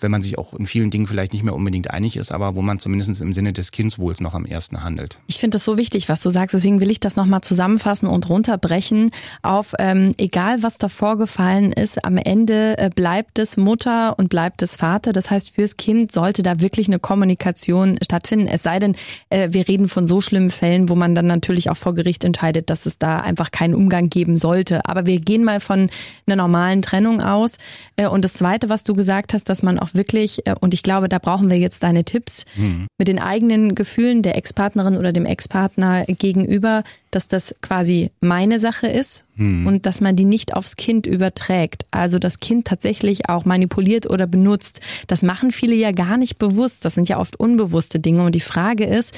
wenn 0.00 0.10
man 0.10 0.22
sich 0.22 0.38
auch 0.38 0.54
in 0.54 0.66
vielen 0.66 0.90
Dingen 0.90 1.06
vielleicht 1.06 1.32
nicht 1.32 1.44
mehr 1.44 1.54
unbedingt 1.54 1.90
einig 1.90 2.16
ist, 2.16 2.32
aber 2.32 2.54
wo 2.56 2.62
man 2.62 2.78
zumindest 2.78 3.20
im 3.20 3.32
Sinne 3.32 3.52
des 3.52 3.72
Kindswohls 3.72 4.20
noch 4.20 4.34
am 4.34 4.44
ersten 4.44 4.82
handelt. 4.82 5.18
Ich 5.26 5.38
finde 5.38 5.56
das 5.56 5.64
so 5.64 5.78
wichtig, 5.78 6.08
was 6.08 6.20
du 6.20 6.30
sagst. 6.30 6.54
Deswegen 6.54 6.80
will 6.80 6.90
ich 6.90 7.00
das 7.00 7.16
nochmal 7.16 7.42
zusammenfassen 7.42 8.08
und 8.08 8.28
runterbrechen 8.28 9.10
auf, 9.42 9.74
ähm, 9.78 10.14
egal 10.18 10.62
was 10.62 10.78
da 10.78 10.88
vorgefallen 10.88 11.72
ist, 11.72 12.04
am 12.04 12.16
Ende 12.16 12.76
äh, 12.78 12.90
bleibt 12.94 13.38
es 13.38 13.56
Mutter 13.56 14.18
und 14.18 14.28
bleibt 14.28 14.62
es 14.62 14.76
Vater. 14.76 15.12
Das 15.12 15.30
heißt, 15.30 15.50
fürs 15.50 15.76
Kind 15.76 16.12
sollte 16.12 16.42
da 16.42 16.60
wirklich 16.60 16.88
eine 16.88 16.98
Kommunikation 16.98 17.98
stattfinden. 18.02 18.48
Es 18.48 18.62
sei 18.62 18.78
denn, 18.78 18.96
äh, 19.30 19.48
wir 19.52 19.68
reden 19.68 19.88
von 19.88 20.06
so 20.06 20.20
schlimmen 20.20 20.50
Fällen, 20.50 20.88
wo 20.88 20.94
man 20.94 21.14
dann 21.14 21.26
natürlich 21.26 21.70
auch 21.70 21.76
vor 21.76 21.94
Gericht 21.94 22.24
entscheidet, 22.24 22.70
dass 22.70 22.86
es 22.86 22.98
da 22.98 23.20
einfach 23.20 23.50
keinen 23.50 23.74
Umgang 23.74 24.08
geben 24.08 24.36
sollte. 24.36 24.84
Aber 24.86 25.06
wir 25.06 25.20
gehen 25.20 25.44
mal 25.44 25.60
von 25.60 25.88
einer 26.26 26.36
normalen 26.36 26.82
Trennung 26.82 27.20
aus. 27.20 27.58
Äh, 27.96 28.08
und 28.08 28.24
das 28.24 28.34
Zweite, 28.34 28.68
was 28.68 28.84
du 28.84 28.94
gesagt 28.94 29.34
hast, 29.34 29.48
dass 29.48 29.62
man 29.62 29.78
auch 29.84 29.94
wirklich, 29.94 30.46
äh, 30.46 30.54
und 30.60 30.74
ich 30.74 30.82
glaube, 30.82 31.08
da 31.08 31.18
brauchen 31.18 31.50
wir 31.50 31.58
jetzt 31.58 31.82
deine 31.82 32.04
Tipps, 32.04 32.44
mhm. 32.56 32.86
mit 32.98 33.08
den 33.08 33.18
eigenen 33.18 33.74
Gefühlen 33.74 34.22
der 34.22 34.36
Ex-Partnerin 34.36 34.96
oder 34.96 35.12
dem 35.12 35.26
Ex-Partner 35.26 36.04
gegenüber, 36.06 36.82
dass 37.10 37.28
das 37.28 37.54
quasi 37.60 38.10
meine 38.20 38.58
Sache 38.58 38.88
ist 38.88 39.26
mhm. 39.36 39.66
und 39.66 39.86
dass 39.86 40.00
man 40.00 40.16
die 40.16 40.24
nicht 40.24 40.54
aufs 40.54 40.76
Kind 40.76 41.06
überträgt. 41.06 41.86
Also 41.90 42.18
das 42.18 42.40
Kind 42.40 42.66
tatsächlich 42.66 43.28
auch 43.28 43.44
manipuliert 43.44 44.08
oder 44.10 44.26
benutzt. 44.26 44.80
Das 45.06 45.22
machen 45.22 45.52
viele 45.52 45.76
ja 45.76 45.92
gar 45.92 46.16
nicht 46.16 46.38
bewusst. 46.38 46.84
Das 46.84 46.94
sind 46.94 47.08
ja 47.08 47.18
oft 47.18 47.38
unbewusste 47.38 48.00
Dinge. 48.00 48.24
Und 48.24 48.34
die 48.34 48.40
Frage 48.40 48.84
ist, 48.84 49.14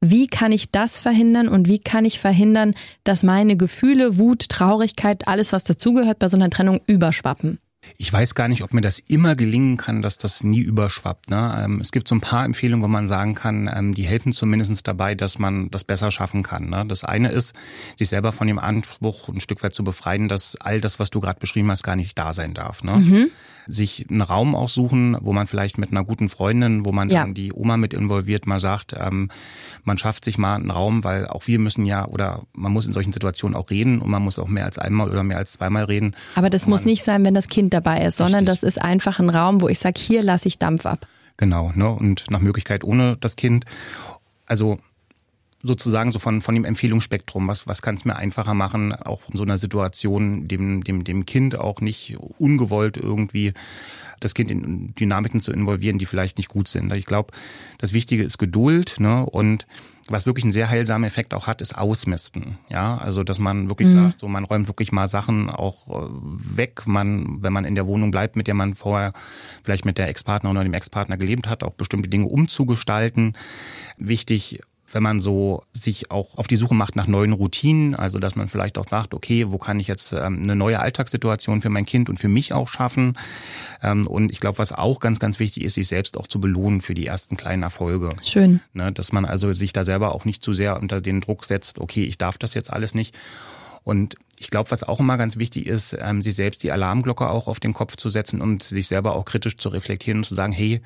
wie 0.00 0.28
kann 0.28 0.52
ich 0.52 0.70
das 0.70 0.98
verhindern 0.98 1.48
und 1.48 1.68
wie 1.68 1.78
kann 1.78 2.04
ich 2.04 2.18
verhindern, 2.18 2.74
dass 3.04 3.22
meine 3.22 3.56
Gefühle, 3.56 4.18
Wut, 4.18 4.48
Traurigkeit, 4.48 5.28
alles 5.28 5.52
was 5.52 5.64
dazugehört 5.64 6.18
bei 6.18 6.28
so 6.28 6.36
einer 6.36 6.50
Trennung 6.50 6.80
überschwappen? 6.86 7.58
Ich 7.96 8.12
weiß 8.12 8.34
gar 8.34 8.48
nicht, 8.48 8.62
ob 8.62 8.74
mir 8.74 8.80
das 8.80 8.98
immer 8.98 9.34
gelingen 9.34 9.76
kann, 9.76 10.02
dass 10.02 10.18
das 10.18 10.44
nie 10.44 10.60
überschwappt. 10.60 11.30
Ne? 11.30 11.62
Ähm, 11.64 11.80
es 11.80 11.92
gibt 11.92 12.08
so 12.08 12.14
ein 12.14 12.20
paar 12.20 12.44
Empfehlungen, 12.44 12.82
wo 12.82 12.88
man 12.88 13.08
sagen 13.08 13.34
kann, 13.34 13.70
ähm, 13.74 13.94
die 13.94 14.02
helfen 14.02 14.32
zumindest 14.32 14.86
dabei, 14.86 15.14
dass 15.14 15.38
man 15.38 15.70
das 15.70 15.84
besser 15.84 16.10
schaffen 16.10 16.42
kann. 16.42 16.68
Ne? 16.68 16.84
Das 16.86 17.04
eine 17.04 17.30
ist, 17.30 17.54
sich 17.96 18.08
selber 18.08 18.32
von 18.32 18.46
dem 18.46 18.58
Anspruch 18.58 19.28
ein 19.28 19.40
Stück 19.40 19.62
weit 19.62 19.74
zu 19.74 19.84
befreien, 19.84 20.28
dass 20.28 20.56
all 20.56 20.80
das, 20.80 20.98
was 20.98 21.10
du 21.10 21.20
gerade 21.20 21.40
beschrieben 21.40 21.70
hast, 21.70 21.82
gar 21.82 21.96
nicht 21.96 22.18
da 22.18 22.32
sein 22.32 22.54
darf. 22.54 22.82
Ne? 22.82 22.96
Mhm 22.98 23.30
sich 23.70 24.06
einen 24.10 24.20
Raum 24.20 24.54
aussuchen, 24.54 25.16
wo 25.20 25.32
man 25.32 25.46
vielleicht 25.46 25.78
mit 25.78 25.90
einer 25.90 26.04
guten 26.04 26.28
Freundin, 26.28 26.84
wo 26.84 26.92
man 26.92 27.08
ja. 27.08 27.22
dann 27.22 27.34
die 27.34 27.52
Oma 27.52 27.76
mit 27.76 27.94
involviert, 27.94 28.46
mal 28.46 28.60
sagt, 28.60 28.94
ähm, 28.98 29.30
man 29.84 29.98
schafft 29.98 30.24
sich 30.24 30.38
mal 30.38 30.56
einen 30.56 30.70
Raum, 30.70 31.04
weil 31.04 31.26
auch 31.26 31.46
wir 31.46 31.58
müssen 31.58 31.86
ja 31.86 32.06
oder 32.06 32.42
man 32.52 32.72
muss 32.72 32.86
in 32.86 32.92
solchen 32.92 33.12
Situationen 33.12 33.56
auch 33.56 33.70
reden 33.70 34.00
und 34.00 34.10
man 34.10 34.22
muss 34.22 34.38
auch 34.38 34.48
mehr 34.48 34.64
als 34.64 34.78
einmal 34.78 35.08
oder 35.10 35.22
mehr 35.22 35.38
als 35.38 35.52
zweimal 35.52 35.84
reden. 35.84 36.14
Aber 36.34 36.50
das 36.50 36.66
muss 36.66 36.84
nicht 36.84 37.04
sein, 37.04 37.24
wenn 37.24 37.34
das 37.34 37.48
Kind 37.48 37.72
dabei 37.72 38.02
ist, 38.02 38.16
sondern 38.16 38.40
richtig. 38.40 38.60
das 38.60 38.62
ist 38.62 38.82
einfach 38.82 39.18
ein 39.18 39.30
Raum, 39.30 39.62
wo 39.62 39.68
ich 39.68 39.78
sage, 39.78 40.00
hier 40.00 40.22
lasse 40.22 40.48
ich 40.48 40.58
Dampf 40.58 40.86
ab. 40.86 41.06
Genau, 41.36 41.72
ne? 41.74 41.88
Und 41.88 42.30
nach 42.30 42.40
Möglichkeit 42.40 42.84
ohne 42.84 43.16
das 43.18 43.36
Kind. 43.36 43.64
Also 44.46 44.78
sozusagen 45.62 46.10
so 46.10 46.18
von, 46.18 46.40
von 46.40 46.54
dem 46.54 46.64
Empfehlungsspektrum, 46.64 47.46
was, 47.48 47.66
was 47.66 47.82
kann 47.82 47.94
es 47.94 48.04
mir 48.04 48.16
einfacher 48.16 48.54
machen, 48.54 48.92
auch 48.94 49.20
in 49.28 49.36
so 49.36 49.42
einer 49.42 49.58
Situation 49.58 50.48
dem, 50.48 50.84
dem, 50.84 51.04
dem 51.04 51.26
Kind 51.26 51.58
auch 51.58 51.80
nicht 51.80 52.16
ungewollt 52.38 52.96
irgendwie 52.96 53.52
das 54.20 54.34
Kind 54.34 54.50
in 54.50 54.94
Dynamiken 54.94 55.40
zu 55.40 55.50
involvieren, 55.50 55.98
die 55.98 56.06
vielleicht 56.06 56.36
nicht 56.36 56.48
gut 56.48 56.68
sind. 56.68 56.94
Ich 56.94 57.06
glaube, 57.06 57.32
das 57.78 57.94
Wichtige 57.94 58.22
ist 58.22 58.38
Geduld 58.38 58.96
ne? 59.00 59.24
und 59.24 59.66
was 60.08 60.26
wirklich 60.26 60.44
einen 60.44 60.52
sehr 60.52 60.68
heilsamen 60.68 61.06
Effekt 61.06 61.34
auch 61.34 61.46
hat, 61.46 61.60
ist 61.60 61.78
Ausmisten. 61.78 62.58
Ja, 62.68 62.98
also 62.98 63.22
dass 63.22 63.38
man 63.38 63.70
wirklich 63.70 63.88
mhm. 63.88 63.92
sagt, 63.92 64.20
so 64.20 64.28
man 64.28 64.44
räumt 64.44 64.66
wirklich 64.66 64.92
mal 64.92 65.06
Sachen 65.06 65.48
auch 65.48 65.88
äh, 65.88 66.08
weg. 66.56 66.86
Man, 66.86 67.42
wenn 67.42 67.52
man 67.52 67.64
in 67.64 67.76
der 67.76 67.86
Wohnung 67.86 68.10
bleibt, 68.10 68.34
mit 68.34 68.48
der 68.48 68.54
man 68.54 68.74
vorher 68.74 69.12
vielleicht 69.62 69.84
mit 69.84 69.98
der 69.98 70.08
Ex-Partnerin 70.08 70.56
oder 70.56 70.64
dem 70.64 70.74
Ex-Partner 70.74 71.16
gelebt 71.16 71.46
hat, 71.46 71.62
auch 71.62 71.74
bestimmte 71.74 72.08
Dinge 72.08 72.26
umzugestalten. 72.26 73.36
Wichtig 73.98 74.60
wenn 74.92 75.02
man 75.02 75.20
so 75.20 75.62
sich 75.72 76.10
auch 76.10 76.36
auf 76.38 76.46
die 76.46 76.56
Suche 76.56 76.74
macht 76.74 76.96
nach 76.96 77.06
neuen 77.06 77.32
Routinen, 77.32 77.94
also 77.94 78.18
dass 78.18 78.36
man 78.36 78.48
vielleicht 78.48 78.78
auch 78.78 78.88
sagt, 78.88 79.14
okay, 79.14 79.50
wo 79.50 79.58
kann 79.58 79.80
ich 79.80 79.86
jetzt 79.86 80.12
ähm, 80.12 80.40
eine 80.42 80.56
neue 80.56 80.80
Alltagssituation 80.80 81.60
für 81.60 81.70
mein 81.70 81.86
Kind 81.86 82.08
und 82.08 82.18
für 82.18 82.28
mich 82.28 82.52
auch 82.52 82.68
schaffen? 82.68 83.18
Ähm, 83.82 84.06
und 84.06 84.30
ich 84.30 84.40
glaube, 84.40 84.58
was 84.58 84.72
auch 84.72 85.00
ganz, 85.00 85.18
ganz 85.18 85.38
wichtig 85.38 85.64
ist, 85.64 85.74
sich 85.74 85.88
selbst 85.88 86.16
auch 86.18 86.26
zu 86.26 86.40
belohnen 86.40 86.80
für 86.80 86.94
die 86.94 87.06
ersten 87.06 87.36
kleinen 87.36 87.62
Erfolge. 87.62 88.10
Schön. 88.22 88.60
Ne, 88.72 88.92
dass 88.92 89.12
man 89.12 89.24
also 89.24 89.52
sich 89.52 89.72
da 89.72 89.84
selber 89.84 90.14
auch 90.14 90.24
nicht 90.24 90.42
zu 90.42 90.52
sehr 90.52 90.80
unter 90.80 91.00
den 91.00 91.20
Druck 91.20 91.44
setzt, 91.44 91.78
okay, 91.78 92.04
ich 92.04 92.18
darf 92.18 92.38
das 92.38 92.54
jetzt 92.54 92.72
alles 92.72 92.94
nicht. 92.94 93.14
Und 93.82 94.16
ich 94.36 94.50
glaube, 94.50 94.70
was 94.70 94.82
auch 94.82 95.00
immer 95.00 95.18
ganz 95.18 95.36
wichtig 95.36 95.66
ist, 95.66 95.96
ähm, 95.98 96.22
sich 96.22 96.34
selbst 96.34 96.62
die 96.62 96.72
Alarmglocke 96.72 97.28
auch 97.28 97.48
auf 97.48 97.60
den 97.60 97.72
Kopf 97.72 97.96
zu 97.96 98.08
setzen 98.08 98.40
und 98.40 98.62
sich 98.62 98.86
selber 98.86 99.14
auch 99.14 99.24
kritisch 99.24 99.56
zu 99.56 99.68
reflektieren 99.68 100.18
und 100.20 100.24
zu 100.24 100.34
sagen, 100.34 100.52
hey, 100.52 100.80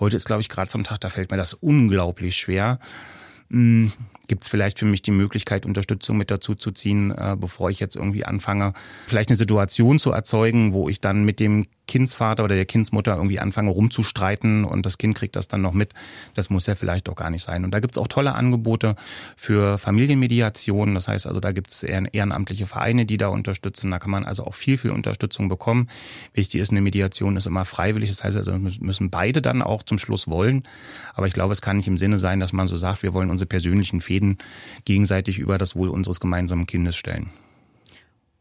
heute 0.00 0.16
ist, 0.16 0.26
glaube 0.26 0.40
ich, 0.40 0.48
gerade 0.48 0.70
so 0.70 0.78
ein 0.78 0.84
Tag, 0.84 1.00
da 1.00 1.08
fällt 1.08 1.30
mir 1.30 1.36
das 1.36 1.54
unglaublich 1.54 2.36
schwer. 2.36 2.78
Hm, 3.52 3.92
Gibt 4.28 4.44
es 4.44 4.48
vielleicht 4.48 4.78
für 4.78 4.86
mich 4.86 5.02
die 5.02 5.10
Möglichkeit, 5.10 5.66
Unterstützung 5.66 6.16
mit 6.16 6.30
dazu 6.30 6.54
zu 6.54 6.70
ziehen, 6.70 7.10
äh, 7.10 7.36
bevor 7.38 7.68
ich 7.68 7.80
jetzt 7.80 7.96
irgendwie 7.96 8.24
anfange, 8.24 8.72
vielleicht 9.06 9.28
eine 9.28 9.36
Situation 9.36 9.98
zu 9.98 10.10
erzeugen, 10.10 10.72
wo 10.72 10.88
ich 10.88 11.00
dann 11.00 11.24
mit 11.24 11.38
dem 11.38 11.66
Kindsvater 11.88 12.44
oder 12.44 12.54
der 12.54 12.64
Kindsmutter 12.64 13.16
irgendwie 13.16 13.40
anfange 13.40 13.70
rumzustreiten 13.70 14.64
und 14.64 14.86
das 14.86 14.98
Kind 14.98 15.14
kriegt 15.16 15.36
das 15.36 15.48
dann 15.48 15.62
noch 15.62 15.72
mit. 15.72 15.92
Das 16.34 16.48
muss 16.48 16.66
ja 16.66 16.74
vielleicht 16.74 17.08
doch 17.08 17.16
gar 17.16 17.30
nicht 17.30 17.42
sein. 17.42 17.64
Und 17.64 17.72
da 17.72 17.80
gibt's 17.80 17.98
auch 17.98 18.08
tolle 18.08 18.34
Angebote 18.34 18.94
für 19.36 19.78
Familienmediation. 19.78 20.94
Das 20.94 21.08
heißt 21.08 21.26
also, 21.26 21.40
da 21.40 21.52
gibt's 21.52 21.82
ehrenamtliche 21.82 22.66
Vereine, 22.66 23.04
die 23.04 23.16
da 23.16 23.28
unterstützen. 23.28 23.90
Da 23.90 23.98
kann 23.98 24.10
man 24.10 24.24
also 24.24 24.44
auch 24.44 24.54
viel, 24.54 24.78
viel 24.78 24.92
Unterstützung 24.92 25.48
bekommen. 25.48 25.88
Wichtig 26.34 26.60
ist, 26.60 26.70
eine 26.70 26.80
Mediation 26.80 27.36
ist 27.36 27.46
immer 27.46 27.64
freiwillig. 27.64 28.10
Das 28.10 28.22
heißt 28.22 28.36
also, 28.36 28.56
müssen 28.58 29.10
beide 29.10 29.42
dann 29.42 29.60
auch 29.60 29.82
zum 29.82 29.98
Schluss 29.98 30.28
wollen. 30.28 30.62
Aber 31.14 31.26
ich 31.26 31.32
glaube, 31.32 31.52
es 31.52 31.62
kann 31.62 31.78
nicht 31.78 31.88
im 31.88 31.98
Sinne 31.98 32.18
sein, 32.18 32.40
dass 32.40 32.52
man 32.52 32.66
so 32.68 32.76
sagt, 32.76 33.02
wir 33.02 33.12
wollen 33.12 33.30
unsere 33.30 33.46
persönlichen 33.46 34.00
Fäden 34.00 34.38
gegenseitig 34.84 35.38
über 35.38 35.58
das 35.58 35.74
Wohl 35.74 35.88
unseres 35.88 36.20
gemeinsamen 36.20 36.66
Kindes 36.66 36.96
stellen. 36.96 37.30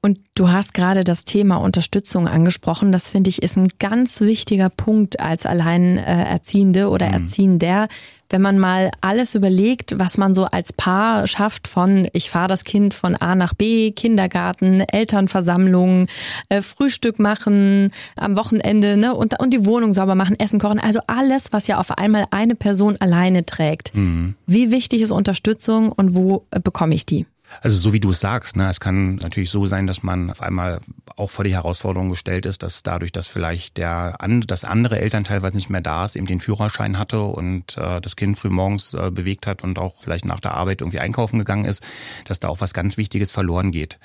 Und 0.03 0.19
du 0.33 0.49
hast 0.49 0.73
gerade 0.73 1.03
das 1.03 1.25
Thema 1.25 1.57
Unterstützung 1.57 2.27
angesprochen. 2.27 2.91
Das 2.91 3.11
finde 3.11 3.29
ich 3.29 3.43
ist 3.43 3.55
ein 3.55 3.67
ganz 3.77 4.19
wichtiger 4.21 4.69
Punkt 4.69 5.19
als 5.19 5.45
Alleinerziehende 5.45 6.89
oder 6.89 7.07
mhm. 7.07 7.13
Erziehender. 7.13 7.87
Wenn 8.27 8.41
man 8.41 8.57
mal 8.57 8.89
alles 9.01 9.35
überlegt, 9.35 9.99
was 9.99 10.17
man 10.17 10.33
so 10.33 10.45
als 10.45 10.73
Paar 10.73 11.27
schafft 11.27 11.67
von 11.67 12.07
ich 12.13 12.31
fahre 12.31 12.47
das 12.47 12.63
Kind 12.63 12.95
von 12.95 13.15
A 13.15 13.35
nach 13.35 13.53
B, 13.53 13.91
Kindergarten, 13.91 14.79
Elternversammlung, 14.79 16.07
äh, 16.49 16.63
Frühstück 16.63 17.19
machen 17.19 17.91
am 18.15 18.37
Wochenende 18.37 18.97
ne, 18.97 19.13
und, 19.13 19.39
und 19.39 19.53
die 19.53 19.67
Wohnung 19.67 19.91
sauber 19.91 20.15
machen, 20.15 20.39
Essen 20.39 20.59
kochen. 20.59 20.79
Also 20.79 21.01
alles, 21.05 21.53
was 21.53 21.67
ja 21.67 21.77
auf 21.77 21.91
einmal 21.91 22.25
eine 22.31 22.55
Person 22.55 22.97
alleine 22.99 23.45
trägt. 23.45 23.93
Mhm. 23.93 24.33
Wie 24.47 24.71
wichtig 24.71 25.01
ist 25.01 25.11
Unterstützung 25.11 25.91
und 25.91 26.15
wo 26.15 26.47
äh, 26.49 26.59
bekomme 26.59 26.95
ich 26.95 27.05
die? 27.05 27.27
Also 27.59 27.77
so 27.77 27.93
wie 27.93 27.99
du 27.99 28.11
es 28.11 28.19
sagst, 28.19 28.55
ne, 28.55 28.69
es 28.69 28.79
kann 28.79 29.15
natürlich 29.15 29.49
so 29.49 29.65
sein, 29.65 29.87
dass 29.87 30.03
man 30.03 30.31
auf 30.31 30.41
einmal 30.41 30.79
auch 31.15 31.29
vor 31.29 31.43
die 31.43 31.53
Herausforderung 31.53 32.09
gestellt 32.09 32.45
ist, 32.45 32.63
dass 32.63 32.83
dadurch, 32.83 33.11
dass 33.11 33.27
vielleicht 33.27 33.77
der 33.77 34.17
das 34.47 34.63
andere 34.63 34.99
Eltern 34.99 35.23
teilweise 35.23 35.55
nicht 35.55 35.69
mehr 35.69 35.81
da 35.81 36.05
ist, 36.05 36.15
eben 36.15 36.25
den 36.25 36.39
Führerschein 36.39 36.97
hatte 36.97 37.21
und 37.21 37.77
äh, 37.77 37.99
das 37.99 38.15
Kind 38.15 38.39
früh 38.39 38.49
morgens 38.49 38.93
äh, 38.93 39.11
bewegt 39.11 39.47
hat 39.47 39.63
und 39.63 39.79
auch 39.79 39.95
vielleicht 39.99 40.25
nach 40.25 40.39
der 40.39 40.53
Arbeit 40.53 40.81
irgendwie 40.81 40.99
einkaufen 40.99 41.39
gegangen 41.39 41.65
ist, 41.65 41.83
dass 42.25 42.39
da 42.39 42.47
auch 42.47 42.61
was 42.61 42.73
ganz 42.73 42.97
Wichtiges 42.97 43.31
verloren 43.31 43.71
geht. 43.71 43.99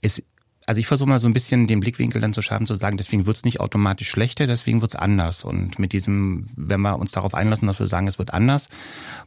Es 0.00 0.22
also 0.68 0.80
ich 0.80 0.86
versuche 0.86 1.08
mal 1.08 1.18
so 1.18 1.26
ein 1.26 1.32
bisschen 1.32 1.66
den 1.66 1.80
Blickwinkel 1.80 2.20
dann 2.20 2.34
zu 2.34 2.42
schaffen, 2.42 2.66
zu 2.66 2.76
sagen, 2.76 2.98
deswegen 2.98 3.24
wird's 3.24 3.42
nicht 3.42 3.58
automatisch 3.58 4.10
schlechter, 4.10 4.46
deswegen 4.46 4.82
wird's 4.82 4.96
anders. 4.96 5.42
Und 5.42 5.78
mit 5.78 5.94
diesem, 5.94 6.44
wenn 6.56 6.82
wir 6.82 6.98
uns 6.98 7.10
darauf 7.10 7.32
einlassen, 7.32 7.66
dass 7.66 7.78
wir 7.78 7.86
sagen, 7.86 8.06
es 8.06 8.18
wird 8.18 8.34
anders, 8.34 8.68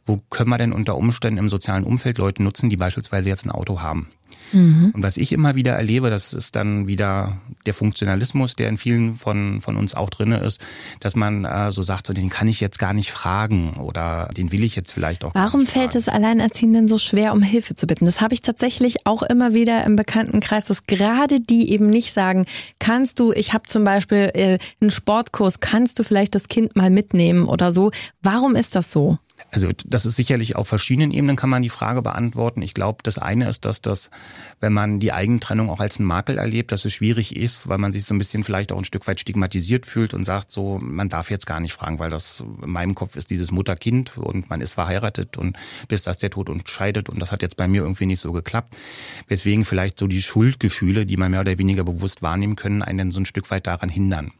wo 0.06 0.20
können 0.30 0.50
wir 0.50 0.58
denn 0.58 0.72
unter 0.72 0.96
Umständen 0.96 1.38
im 1.38 1.48
sozialen 1.48 1.82
Umfeld 1.82 2.18
Leute 2.18 2.44
nutzen, 2.44 2.70
die 2.70 2.76
beispielsweise 2.76 3.28
jetzt 3.28 3.44
ein 3.44 3.50
Auto 3.50 3.80
haben? 3.80 4.06
Mhm. 4.52 4.92
Und 4.94 5.02
was 5.02 5.16
ich 5.16 5.32
immer 5.32 5.54
wieder 5.54 5.72
erlebe, 5.72 6.10
das 6.10 6.32
ist 6.32 6.56
dann 6.56 6.86
wieder 6.86 7.38
der 7.66 7.74
Funktionalismus, 7.74 8.56
der 8.56 8.68
in 8.68 8.76
vielen 8.76 9.14
von, 9.14 9.60
von 9.60 9.76
uns 9.76 9.94
auch 9.94 10.10
drinne 10.10 10.40
ist, 10.40 10.60
dass 11.00 11.16
man 11.16 11.44
äh, 11.44 11.72
so 11.72 11.82
sagt, 11.82 12.06
so 12.06 12.12
den 12.12 12.28
kann 12.28 12.48
ich 12.48 12.60
jetzt 12.60 12.78
gar 12.78 12.92
nicht 12.92 13.10
fragen 13.10 13.74
oder 13.74 14.28
den 14.36 14.52
will 14.52 14.64
ich 14.64 14.76
jetzt 14.76 14.92
vielleicht 14.92 15.24
auch. 15.24 15.34
Warum 15.34 15.66
fällt 15.66 15.94
es 15.94 16.08
Alleinerziehenden 16.08 16.88
so 16.88 16.98
schwer, 16.98 17.32
um 17.32 17.42
Hilfe 17.42 17.74
zu 17.74 17.86
bitten? 17.86 18.04
Das 18.04 18.20
habe 18.20 18.34
ich 18.34 18.42
tatsächlich 18.42 19.06
auch 19.06 19.22
immer 19.22 19.54
wieder 19.54 19.84
im 19.84 19.96
Bekanntenkreis, 19.96 20.66
dass 20.66 20.86
gerade 20.86 21.40
die 21.40 21.70
eben 21.70 21.88
nicht 21.88 22.12
sagen, 22.12 22.46
kannst 22.78 23.20
du, 23.20 23.32
ich 23.32 23.52
habe 23.54 23.64
zum 23.66 23.84
Beispiel 23.84 24.30
äh, 24.34 24.58
einen 24.80 24.90
Sportkurs, 24.90 25.60
kannst 25.60 25.98
du 25.98 26.04
vielleicht 26.04 26.34
das 26.34 26.48
Kind 26.48 26.76
mal 26.76 26.90
mitnehmen 26.90 27.46
oder 27.46 27.72
so. 27.72 27.90
Warum 28.22 28.56
ist 28.56 28.76
das 28.76 28.92
so? 28.92 29.18
Also 29.50 29.68
das 29.84 30.06
ist 30.06 30.16
sicherlich 30.16 30.56
auf 30.56 30.68
verschiedenen 30.68 31.10
Ebenen 31.10 31.36
kann 31.36 31.50
man 31.50 31.62
die 31.62 31.68
Frage 31.68 32.02
beantworten. 32.02 32.62
Ich 32.62 32.74
glaube, 32.74 32.98
das 33.02 33.18
eine 33.18 33.48
ist, 33.48 33.64
dass 33.64 33.82
das, 33.82 34.10
wenn 34.60 34.72
man 34.72 34.98
die 34.98 35.12
Eigentrennung 35.12 35.70
auch 35.70 35.80
als 35.80 35.98
einen 35.98 36.06
Makel 36.06 36.38
erlebt, 36.38 36.72
dass 36.72 36.84
es 36.84 36.92
schwierig 36.92 37.36
ist, 37.36 37.68
weil 37.68 37.78
man 37.78 37.92
sich 37.92 38.04
so 38.04 38.14
ein 38.14 38.18
bisschen 38.18 38.44
vielleicht 38.44 38.72
auch 38.72 38.78
ein 38.78 38.84
Stück 38.84 39.06
weit 39.06 39.20
stigmatisiert 39.20 39.86
fühlt 39.86 40.14
und 40.14 40.24
sagt 40.24 40.50
so, 40.50 40.78
man 40.82 41.08
darf 41.08 41.30
jetzt 41.30 41.46
gar 41.46 41.60
nicht 41.60 41.72
fragen, 41.72 41.98
weil 41.98 42.10
das 42.10 42.42
in 42.62 42.70
meinem 42.70 42.94
Kopf 42.94 43.16
ist 43.16 43.30
dieses 43.30 43.50
Mutter-Kind 43.50 44.16
und 44.18 44.48
man 44.50 44.60
ist 44.60 44.74
verheiratet 44.74 45.36
und 45.36 45.56
bis 45.88 46.02
das 46.02 46.18
der 46.18 46.30
Tod 46.30 46.48
entscheidet 46.48 47.08
und 47.08 47.20
das 47.20 47.32
hat 47.32 47.42
jetzt 47.42 47.56
bei 47.56 47.68
mir 47.68 47.82
irgendwie 47.82 48.06
nicht 48.06 48.20
so 48.20 48.32
geklappt. 48.32 48.76
Weswegen 49.28 49.64
vielleicht 49.64 49.98
so 49.98 50.06
die 50.06 50.22
Schuldgefühle, 50.22 51.06
die 51.06 51.16
man 51.16 51.30
mehr 51.30 51.40
oder 51.40 51.58
weniger 51.58 51.84
bewusst 51.84 52.22
wahrnehmen 52.22 52.56
können, 52.56 52.82
einen 52.82 53.10
so 53.10 53.20
ein 53.20 53.26
Stück 53.26 53.50
weit 53.50 53.66
daran 53.66 53.88
hindern. 53.88 54.32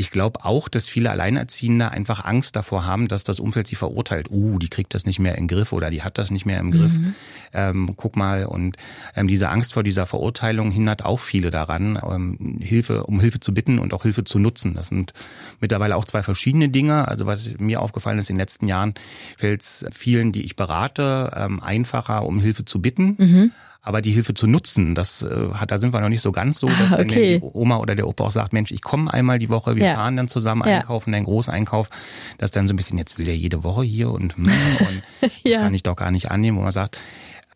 Ich 0.00 0.10
glaube 0.10 0.46
auch, 0.46 0.70
dass 0.70 0.88
viele 0.88 1.10
Alleinerziehende 1.10 1.90
einfach 1.90 2.24
Angst 2.24 2.56
davor 2.56 2.86
haben, 2.86 3.06
dass 3.06 3.22
das 3.22 3.38
Umfeld 3.38 3.66
sie 3.66 3.76
verurteilt. 3.76 4.30
Uh, 4.30 4.58
die 4.58 4.70
kriegt 4.70 4.94
das 4.94 5.04
nicht 5.04 5.18
mehr 5.18 5.36
im 5.36 5.46
Griff 5.46 5.74
oder 5.74 5.90
die 5.90 6.02
hat 6.02 6.16
das 6.16 6.30
nicht 6.30 6.46
mehr 6.46 6.58
im 6.58 6.70
Griff. 6.70 6.94
Mhm. 6.94 7.14
Ähm, 7.52 7.92
guck 7.96 8.16
mal. 8.16 8.46
Und 8.46 8.78
ähm, 9.14 9.28
diese 9.28 9.50
Angst 9.50 9.74
vor 9.74 9.82
dieser 9.82 10.06
Verurteilung 10.06 10.70
hindert 10.70 11.04
auch 11.04 11.18
viele 11.18 11.50
daran, 11.50 12.00
ähm, 12.02 12.56
Hilfe, 12.62 13.04
um 13.04 13.20
Hilfe 13.20 13.40
zu 13.40 13.52
bitten 13.52 13.78
und 13.78 13.92
auch 13.92 14.04
Hilfe 14.04 14.24
zu 14.24 14.38
nutzen. 14.38 14.72
Das 14.72 14.88
sind 14.88 15.12
mittlerweile 15.60 15.96
auch 15.96 16.06
zwei 16.06 16.22
verschiedene 16.22 16.70
Dinge. 16.70 17.06
Also 17.06 17.26
was 17.26 17.58
mir 17.58 17.82
aufgefallen 17.82 18.18
ist 18.18 18.30
in 18.30 18.36
den 18.36 18.40
letzten 18.40 18.68
Jahren, 18.68 18.94
fällt 19.36 19.60
es 19.60 19.84
vielen, 19.92 20.32
die 20.32 20.46
ich 20.46 20.56
berate, 20.56 21.30
ähm, 21.36 21.60
einfacher, 21.62 22.24
um 22.24 22.40
Hilfe 22.40 22.64
zu 22.64 22.80
bitten. 22.80 23.16
Mhm. 23.18 23.52
Aber 23.82 24.02
die 24.02 24.12
Hilfe 24.12 24.34
zu 24.34 24.46
nutzen, 24.46 24.94
das 24.94 25.22
äh, 25.22 25.52
hat, 25.54 25.70
da 25.70 25.78
sind 25.78 25.94
wir 25.94 26.00
noch 26.00 26.10
nicht 26.10 26.20
so 26.20 26.32
ganz 26.32 26.58
so, 26.58 26.68
dass 26.68 26.92
ah, 26.92 27.00
okay. 27.00 27.40
wenn 27.40 27.50
die 27.50 27.58
Oma 27.58 27.78
oder 27.78 27.94
der 27.94 28.06
Opa 28.06 28.24
auch 28.24 28.30
sagt, 28.30 28.52
Mensch, 28.52 28.72
ich 28.72 28.82
komme 28.82 29.12
einmal 29.12 29.38
die 29.38 29.48
Woche, 29.48 29.74
wir 29.76 29.86
ja. 29.86 29.94
fahren 29.94 30.16
dann 30.16 30.28
zusammen 30.28 30.68
ja. 30.68 30.76
einkaufen, 30.76 31.14
einen 31.14 31.24
Großeinkauf, 31.24 31.88
dass 32.36 32.50
dann 32.50 32.68
so 32.68 32.74
ein 32.74 32.76
bisschen, 32.76 32.98
jetzt 32.98 33.18
will 33.18 33.24
der 33.24 33.36
jede 33.36 33.64
Woche 33.64 33.82
hier 33.82 34.10
und, 34.10 34.36
hm, 34.36 34.44
und 34.80 35.02
das 35.22 35.40
ja. 35.44 35.60
kann 35.62 35.72
ich 35.72 35.82
doch 35.82 35.96
gar 35.96 36.10
nicht 36.10 36.30
annehmen, 36.30 36.58
wo 36.58 36.62
man 36.62 36.72
sagt, 36.72 36.98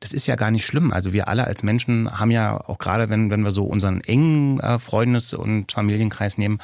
das 0.04 0.12
ist 0.12 0.26
ja 0.26 0.36
gar 0.36 0.50
nicht 0.50 0.66
schlimm. 0.66 0.92
Also 0.92 1.14
wir 1.14 1.28
alle 1.28 1.46
als 1.46 1.62
Menschen 1.62 2.10
haben 2.10 2.30
ja 2.30 2.60
auch 2.68 2.76
gerade, 2.76 3.08
wenn, 3.08 3.30
wenn 3.30 3.40
wir 3.40 3.52
so 3.52 3.64
unseren 3.64 4.02
engen 4.02 4.60
äh, 4.60 4.78
Freundes- 4.78 5.32
und 5.32 5.72
Familienkreis 5.72 6.36
nehmen, 6.36 6.58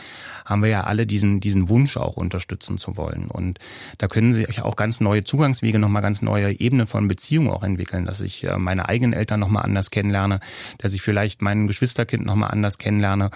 haben 0.45 0.63
wir 0.63 0.69
ja 0.69 0.85
alle 0.85 1.07
diesen, 1.07 1.41
diesen 1.41 1.71
Wunsch 1.71 1.97
auch 1.97 2.19
unterstützen 2.19 2.77
zu 2.77 2.99
wollen. 2.99 3.29
Und 3.29 3.59
da 3.97 4.09
können 4.09 4.33
sich 4.33 4.61
auch 4.61 4.77
ganz 4.77 5.01
neue 5.01 5.25
Zugangswege, 5.25 5.79
nochmal 5.79 6.03
ganz 6.03 6.21
neue 6.21 6.61
Ebenen 6.61 6.87
von 6.87 7.09
Beziehungen 7.09 7.49
auch 7.49 7.63
entwickeln, 7.63 8.05
dass 8.05 8.21
ich 8.21 8.45
äh, 8.45 8.59
meine 8.59 8.91
eigenen 8.91 9.15
Eltern 9.15 9.41
nochmal 9.41 9.65
anders 9.65 9.91
kennenlerne, 9.91 10.41
dass 10.77 10.93
ich 10.93 11.01
vielleicht 11.01 11.41
mein 11.41 11.67
Geschwisterkind 11.67 12.27
nochmal 12.27 12.51
anders 12.51 12.77
kennenlerne. 12.77 13.31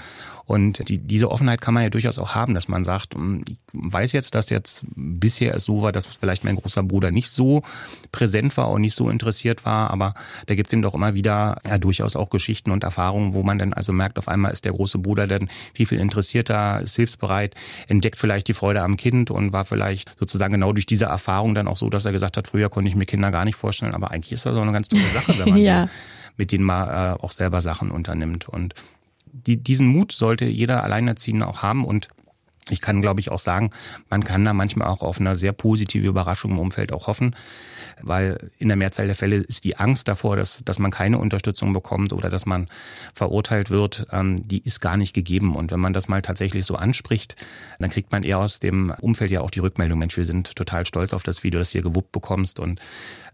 Und 0.47 0.91
die, 0.91 0.99
diese 0.99 1.31
Offenheit 1.31 1.63
kann 1.63 1.73
man 1.73 1.85
ja 1.85 1.91
durchaus 1.91 2.19
auch 2.19 2.35
haben, 2.35 2.53
dass 2.53 2.69
man 2.69 2.85
sagt, 2.85 3.15
hm, 3.15 3.45
ich 3.49 3.57
weiß 3.73 4.13
jetzt, 4.13 4.35
dass 4.35 4.51
jetzt 4.51 4.85
bisher 4.95 5.55
es 5.55 5.65
so 5.65 5.81
war, 5.81 5.93
dass 5.93 6.05
vielleicht 6.05 6.45
mein 6.45 6.57
großer 6.57 6.83
Bruder 6.83 7.11
nicht 7.11 7.31
so 7.31 7.63
präsent 8.13 8.55
war 8.59 8.71
und 8.71 8.83
nicht 8.83 8.95
so 8.95 9.09
interessiert 9.09 9.65
war, 9.65 9.91
aber 9.95 10.15
da 10.47 10.55
gibt 10.55 10.67
es 10.67 10.73
eben 10.73 10.83
doch 10.83 10.95
immer 10.95 11.15
wieder 11.15 11.57
ja, 11.67 11.79
durchaus 11.79 12.17
auch 12.17 12.29
Geschichten 12.29 12.71
und 12.71 12.85
Erfahrungen, 12.85 13.33
wo 13.33 13.43
man 13.43 13.59
dann 13.59 13.73
also 13.73 13.93
merkt, 13.93 14.19
auf 14.19 14.29
einmal 14.29 14.53
ist 14.53 14.65
der 14.65 14.73
große 14.73 14.99
Bruder 14.99 15.27
dann 15.27 15.49
viel, 15.73 15.87
viel 15.87 16.01
interessierter, 16.01 16.81
ist 16.83 16.97
hilfsbereit, 16.97 17.55
entdeckt 17.89 18.19
vielleicht 18.19 18.49
die 18.49 18.55
Freude 18.55 18.83
am 18.83 18.97
Kind 18.97 19.31
und 19.31 19.53
war 19.53 19.65
vielleicht 19.65 20.15
sozusagen 20.19 20.53
genau 20.53 20.73
durch 20.73 20.87
diese 20.87 21.07
Erfahrung 21.07 21.55
dann 21.55 21.69
auch 21.69 21.77
so, 21.77 21.89
dass 21.89 22.05
er 22.05 22.13
gesagt 22.13 22.37
hat, 22.37 22.49
früher 22.49 22.69
konnte 22.69 22.89
ich 22.89 22.97
mir 22.97 23.07
Kinder 23.07 23.31
gar 23.31 23.45
nicht 23.45 23.57
vorstellen, 23.57 23.95
aber 23.95 24.11
eigentlich 24.11 24.33
ist 24.33 24.45
das 24.45 24.57
auch 24.57 24.63
eine 24.63 24.73
ganz 24.73 24.89
tolle 24.89 25.03
Sache, 25.03 25.39
wenn 25.39 25.49
man 25.51 25.59
ja. 25.63 25.89
mit 26.37 26.53
denen 26.53 26.65
mal 26.65 27.15
äh, 27.15 27.23
auch 27.23 27.33
selber 27.33 27.61
Sachen 27.61 27.91
unternimmt. 27.91 28.49
Und 28.49 28.75
die, 29.33 29.63
diesen 29.63 29.87
Mut 29.87 30.13
sollte 30.13 30.45
jeder 30.45 30.83
Alleinerziehende 30.85 31.47
auch 31.47 31.63
haben 31.63 31.85
und 31.85 32.09
Ich 32.71 32.81
kann, 32.81 33.03
glaube 33.03 33.21
ich, 33.21 33.31
auch 33.31 33.39
sagen, 33.39 33.71
man 34.09 34.25
kann 34.25 34.45
da 34.45 34.55
manchmal 34.55 34.89
auch 34.89 35.03
auf 35.03 35.21
eine 35.21 35.37
sehr 35.37 35.53
positive 35.53 36.07
Überraschung 36.07 36.53
im 36.53 36.59
Umfeld 36.59 36.93
auch 36.93 37.07
hoffen, 37.07 37.37
weil 38.03 38.51
in 38.59 38.69
der 38.69 38.77
Mehrzahl 38.77 39.07
der 39.07 39.15
Fälle 39.15 39.37
ist 39.37 39.65
die 39.65 39.77
Angst 39.77 40.09
davor, 40.09 40.37
dass, 40.37 40.63
dass 40.65 40.79
man 40.79 40.91
keine 40.91 41.19
Unterstützung 41.19 41.73
bekommt 41.73 42.13
oder 42.13 42.31
dass 42.31 42.47
man 42.47 42.67
verurteilt 43.13 43.71
wird, 43.71 44.07
ähm, 44.13 44.49
die 44.49 44.63
ist 44.63 44.81
gar 44.81 44.97
nicht 44.97 45.15
gegeben. 45.15 45.57
Und 45.57 45.73
wenn 45.73 45.81
man 45.81 45.93
das 45.93 46.09
mal 46.09 46.23
tatsächlich 46.23 46.65
so 46.65 46.77
anspricht, 46.77 47.37
dann 47.79 47.91
kriegt 47.91 48.13
man 48.13 48.23
eher 48.23 48.39
aus 48.39 48.61
dem 48.61 48.95
Umfeld 49.01 49.31
ja 49.31 49.43
auch 49.43 49.51
die 49.51 49.61
Rückmeldung, 49.61 49.99
Mensch, 49.99 50.17
wir 50.17 50.25
sind 50.25 50.57
total 50.57 50.87
stolz 50.87 51.13
auf 51.13 51.23
das 51.23 51.45
Video, 51.45 51.61
das 51.61 51.71
hier 51.71 51.83
gewuppt 51.83 52.13
bekommst 52.13 52.61
und 52.61 52.81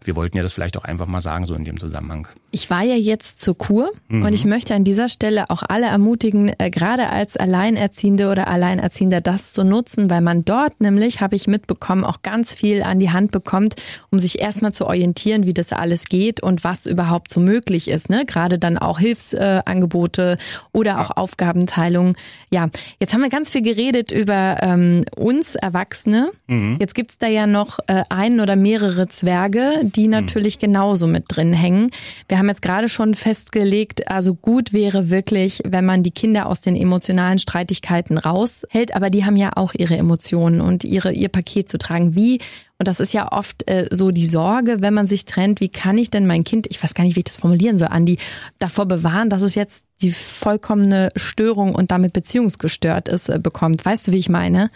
wir 0.03 0.15
wollten 0.15 0.35
ja 0.35 0.43
das 0.43 0.53
vielleicht 0.53 0.77
auch 0.77 0.83
einfach 0.83 1.05
mal 1.05 1.21
sagen, 1.21 1.45
so 1.45 1.53
in 1.53 1.63
dem 1.63 1.79
Zusammenhang. 1.79 2.27
Ich 2.49 2.69
war 2.69 2.83
ja 2.83 2.95
jetzt 2.95 3.39
zur 3.39 3.57
Kur 3.57 3.91
mhm. 4.07 4.25
und 4.25 4.33
ich 4.33 4.45
möchte 4.45 4.73
an 4.73 4.83
dieser 4.83 5.09
Stelle 5.09 5.49
auch 5.49 5.63
alle 5.67 5.85
ermutigen, 5.85 6.51
äh, 6.57 6.69
gerade 6.69 7.09
als 7.09 7.37
Alleinerziehende 7.37 8.29
oder 8.29 8.47
Alleinerziehender 8.47 9.20
das 9.21 9.53
zu 9.53 9.63
nutzen, 9.63 10.09
weil 10.09 10.21
man 10.21 10.45
dort 10.45 10.81
nämlich, 10.81 11.21
habe 11.21 11.35
ich 11.35 11.47
mitbekommen, 11.47 12.03
auch 12.03 12.21
ganz 12.21 12.53
viel 12.53 12.83
an 12.83 12.99
die 12.99 13.11
Hand 13.11 13.31
bekommt, 13.31 13.75
um 14.09 14.19
sich 14.19 14.39
erstmal 14.39 14.73
zu 14.73 14.87
orientieren, 14.87 15.45
wie 15.45 15.53
das 15.53 15.71
alles 15.71 16.05
geht 16.05 16.41
und 16.41 16.63
was 16.63 16.85
überhaupt 16.85 17.31
so 17.31 17.39
möglich 17.39 17.87
ist. 17.87 18.09
Ne? 18.09 18.25
Gerade 18.25 18.59
dann 18.59 18.77
auch 18.77 18.99
Hilfsangebote 18.99 20.37
oder 20.71 21.01
auch 21.01 21.09
ja. 21.09 21.17
Aufgabenteilung. 21.17 22.15
Ja, 22.49 22.69
jetzt 22.99 23.13
haben 23.13 23.21
wir 23.21 23.29
ganz 23.29 23.51
viel 23.51 23.61
geredet 23.61 24.11
über 24.11 24.57
ähm, 24.61 25.03
uns 25.15 25.55
Erwachsene. 25.55 26.31
Mhm. 26.47 26.77
Jetzt 26.79 26.95
gibt's 26.95 27.17
da 27.17 27.27
ja 27.27 27.47
noch 27.47 27.79
äh, 27.87 28.03
einen 28.09 28.39
oder 28.39 28.55
mehrere 28.55 29.07
Zwerge, 29.07 29.81
die 29.83 30.05
mhm. 30.05 30.11
natürlich 30.11 30.59
genauso 30.59 31.07
mit 31.07 31.25
drin 31.27 31.53
hängen. 31.53 31.91
Wir 32.27 32.37
haben 32.37 32.49
jetzt 32.49 32.61
gerade 32.61 32.89
schon 32.89 33.13
festgelegt, 33.13 34.09
also 34.09 34.35
gut 34.35 34.73
wäre 34.73 35.09
wirklich, 35.09 35.61
wenn 35.65 35.85
man 35.85 36.03
die 36.03 36.11
Kinder 36.11 36.47
aus 36.47 36.61
den 36.61 36.75
emotionalen 36.75 37.39
Streitigkeiten 37.39 38.17
raushält, 38.17 38.95
aber 38.95 39.09
die 39.11 39.25
haben 39.25 39.35
ja 39.35 39.51
auch 39.55 39.73
ihre 39.73 39.97
Emotionen 39.97 40.61
und 40.61 40.83
ihre, 40.83 41.11
ihr 41.11 41.29
Paket 41.29 41.69
zu 41.69 41.77
tragen. 41.77 42.15
Wie 42.15 42.39
und 42.81 42.87
das 42.87 42.99
ist 42.99 43.13
ja 43.13 43.31
oft 43.31 43.69
äh, 43.69 43.87
so 43.91 44.09
die 44.09 44.25
Sorge, 44.25 44.81
wenn 44.81 44.95
man 44.95 45.05
sich 45.05 45.25
trennt, 45.25 45.61
wie 45.61 45.69
kann 45.69 45.99
ich 45.99 46.09
denn 46.09 46.25
mein 46.25 46.43
Kind, 46.43 46.65
ich 46.71 46.83
weiß 46.83 46.95
gar 46.95 47.03
nicht, 47.03 47.15
wie 47.15 47.19
ich 47.19 47.25
das 47.25 47.37
formulieren 47.37 47.77
soll, 47.77 47.89
Andi, 47.89 48.17
davor 48.57 48.87
bewahren, 48.87 49.29
dass 49.29 49.43
es 49.43 49.53
jetzt 49.53 49.85
die 50.01 50.11
vollkommene 50.11 51.09
Störung 51.15 51.75
und 51.75 51.91
damit 51.91 52.11
beziehungsgestört 52.11 53.07
ist, 53.07 53.29
äh, 53.29 53.37
bekommt. 53.37 53.85
Weißt 53.85 54.07
du, 54.07 54.13
wie 54.13 54.17
ich 54.17 54.29
meine? 54.29 54.71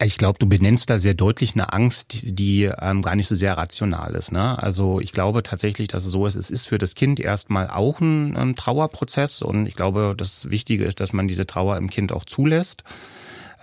Ich 0.00 0.18
glaube, 0.18 0.40
du 0.40 0.48
benennst 0.48 0.90
da 0.90 0.98
sehr 0.98 1.14
deutlich 1.14 1.54
eine 1.54 1.72
Angst, 1.72 2.18
die 2.24 2.64
ähm, 2.64 3.02
gar 3.02 3.14
nicht 3.14 3.28
so 3.28 3.36
sehr 3.36 3.56
rational 3.56 4.16
ist. 4.16 4.32
Ne? 4.32 4.60
Also 4.60 5.00
ich 5.00 5.12
glaube 5.12 5.44
tatsächlich, 5.44 5.86
dass 5.86 6.04
es 6.04 6.10
so 6.10 6.26
ist, 6.26 6.34
es 6.34 6.50
ist 6.50 6.66
für 6.66 6.78
das 6.78 6.96
Kind 6.96 7.20
erstmal 7.20 7.70
auch 7.70 8.00
ein, 8.00 8.36
ein 8.36 8.56
Trauerprozess 8.56 9.42
und 9.42 9.66
ich 9.66 9.76
glaube, 9.76 10.14
das 10.18 10.50
Wichtige 10.50 10.84
ist, 10.84 10.98
dass 10.98 11.12
man 11.12 11.28
diese 11.28 11.46
Trauer 11.46 11.76
im 11.76 11.90
Kind 11.90 12.10
auch 12.10 12.24
zulässt. 12.24 12.82